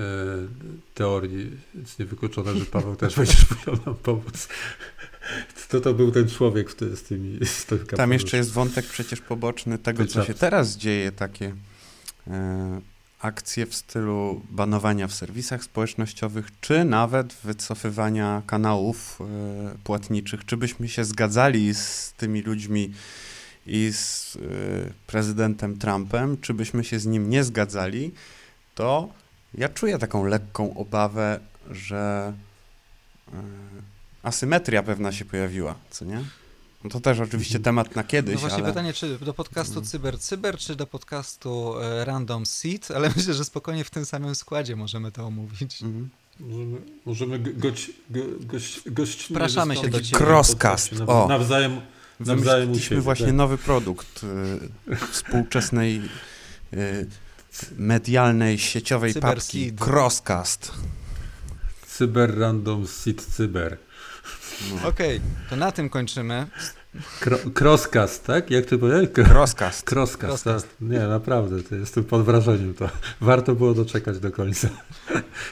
teorii, 0.94 1.50
więc 1.74 1.98
niewykluczone, 1.98 2.58
że 2.58 2.66
Paweł 2.66 2.96
też 2.96 3.16
będzie 3.18 3.36
musiał 3.50 3.78
nam 3.86 3.94
pomóc. 3.94 4.48
To 5.68 5.80
to 5.80 5.94
był 5.94 6.12
ten 6.12 6.28
człowiek 6.28 6.70
z, 6.70 6.98
z 6.98 7.02
tymi... 7.02 7.38
Z 7.46 7.66
tam 7.96 8.12
jeszcze 8.12 8.36
jest 8.36 8.52
wątek 8.52 8.86
przecież 8.86 9.20
poboczny 9.20 9.78
tego, 9.78 10.06
co 10.06 10.24
się 10.24 10.34
teraz 10.34 10.76
dzieje, 10.76 11.12
takie 11.12 11.54
e, 12.26 12.80
akcje 13.20 13.66
w 13.66 13.74
stylu 13.74 14.42
banowania 14.50 15.08
w 15.08 15.14
serwisach 15.14 15.64
społecznościowych, 15.64 16.48
czy 16.60 16.84
nawet 16.84 17.34
wycofywania 17.44 18.42
kanałów 18.46 19.18
e, 19.20 19.24
płatniczych. 19.84 20.44
Czy 20.44 20.56
byśmy 20.56 20.88
się 20.88 21.04
zgadzali 21.04 21.74
z 21.74 22.12
tymi 22.16 22.42
ludźmi, 22.42 22.92
i 23.70 23.92
z 23.92 24.36
y, 24.36 24.92
prezydentem 25.06 25.78
Trumpem, 25.78 26.40
czy 26.40 26.54
byśmy 26.54 26.84
się 26.84 26.98
z 26.98 27.06
nim 27.06 27.30
nie 27.30 27.44
zgadzali, 27.44 28.12
to 28.74 29.08
ja 29.54 29.68
czuję 29.68 29.98
taką 29.98 30.24
lekką 30.24 30.76
obawę, 30.76 31.40
że 31.70 32.32
y, 33.28 33.32
asymetria 34.22 34.82
pewna 34.82 35.12
się 35.12 35.24
pojawiła, 35.24 35.74
co 35.90 36.04
nie? 36.04 36.24
No 36.84 36.90
to 36.90 37.00
też 37.00 37.20
oczywiście 37.20 37.56
mhm. 37.56 37.64
temat 37.64 37.96
na 37.96 38.04
kiedyś. 38.04 38.34
No 38.34 38.40
właśnie 38.40 38.58
ale... 38.58 38.68
pytanie, 38.68 38.92
czy 38.92 39.18
do 39.18 39.34
podcastu 39.34 39.72
mhm. 39.72 39.86
Cyber 39.86 40.18
Cyber, 40.18 40.58
czy 40.58 40.76
do 40.76 40.86
podcastu 40.86 41.74
e, 41.80 42.04
Random 42.04 42.46
Seed, 42.46 42.90
ale 42.90 43.10
myślę, 43.16 43.34
że 43.34 43.44
spokojnie 43.44 43.84
w 43.84 43.90
tym 43.90 44.04
samym 44.04 44.34
składzie 44.34 44.76
możemy 44.76 45.12
to 45.12 45.26
omówić. 45.26 45.82
Mhm. 45.82 46.10
Możemy, 46.40 46.80
możemy 47.06 47.38
gość, 47.38 47.90
gość, 48.40 48.90
gość 48.90 49.28
Zapraszamy 49.28 49.76
się 49.76 49.88
do 49.88 50.00
ciebie. 50.00 50.24
Crosscast. 50.24 50.92
O. 51.06 51.28
Nawzajem, 51.28 51.80
Wymyśliliśmy 52.20 53.00
właśnie 53.00 53.26
tak. 53.26 53.34
nowy 53.34 53.58
produkt 53.58 54.24
y, 54.92 54.96
współczesnej 54.96 56.02
y, 56.74 57.06
medialnej, 57.78 58.58
sieciowej 58.58 59.14
Cyber 59.14 59.34
papki. 59.34 59.64
Seed. 59.64 59.80
Crosscast. 59.80 60.72
Cyber 61.86 62.38
Random 62.38 62.86
Seed 62.86 63.22
Cyber. 63.22 63.78
No. 64.70 64.88
Okej, 64.88 65.16
okay, 65.16 65.20
to 65.50 65.56
na 65.56 65.72
tym 65.72 65.88
kończymy. 65.88 66.46
Kro, 67.20 67.38
crosscast, 67.60 68.24
tak? 68.24 68.50
Jak 68.50 68.66
ty 68.66 68.78
powiedziałeś? 68.78 69.08
Crosscast. 69.30 69.90
Crosscast, 69.90 70.22
crosscast. 70.22 70.66
Tak. 70.66 70.76
Nie, 70.80 70.98
naprawdę, 70.98 71.62
to 71.62 71.74
jestem 71.74 72.04
pod 72.04 72.24
wrażeniem. 72.24 72.74
To 72.74 72.90
warto 73.20 73.54
było 73.54 73.74
doczekać 73.74 74.18
do 74.18 74.30
końca. 74.30 74.68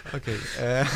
Okej. 0.09 0.19
Okay, 0.19 0.39
e 0.59 0.87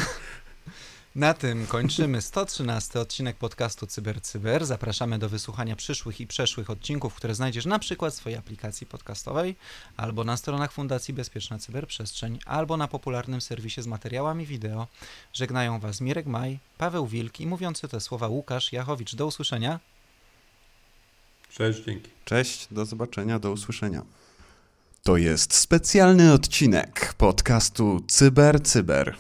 na 1.15 1.35
tym 1.35 1.67
kończymy 1.67 2.23
113 2.23 3.01
odcinek 3.01 3.37
podcastu 3.37 3.87
CyberCyber. 3.87 4.23
Cyber. 4.23 4.67
Zapraszamy 4.67 5.19
do 5.19 5.29
wysłuchania 5.29 5.77
przyszłych 5.77 6.21
i 6.21 6.27
przeszłych 6.27 6.71
odcinków, 6.71 7.15
które 7.15 7.35
znajdziesz 7.35 7.67
na 7.67 7.79
przykład 7.79 8.15
w 8.15 8.17
swojej 8.17 8.39
aplikacji 8.39 8.87
podcastowej, 8.87 9.57
albo 9.97 10.25
na 10.25 10.37
stronach 10.37 10.73
Fundacji 10.73 11.15
Bezpieczna 11.15 11.59
Cyberprzestrzeń, 11.59 12.39
albo 12.47 12.77
na 12.77 12.89
popularnym 12.89 13.41
serwisie 13.41 13.83
z 13.83 13.87
materiałami 13.87 14.47
wideo. 14.47 14.87
Żegnają 15.33 15.81
Was 15.81 16.01
Mirek 16.01 16.27
Maj, 16.27 16.59
Paweł 16.79 17.07
Wilk 17.07 17.41
i 17.41 17.47
mówiący 17.47 17.89
te 17.89 18.01
słowa 18.01 18.29
Łukasz 18.29 18.73
Jachowicz. 18.73 19.15
Do 19.15 19.27
usłyszenia. 19.27 19.81
Cześć, 21.53 21.85
dzięki. 21.85 22.11
Cześć, 22.25 22.69
do 22.71 22.85
zobaczenia, 22.85 23.39
do 23.39 23.53
usłyszenia. 23.53 24.03
To 25.03 25.17
jest 25.17 25.55
specjalny 25.55 26.33
odcinek 26.33 27.15
podcastu 27.19 28.05
Cyber 28.09 28.63
Cyber. 28.63 29.17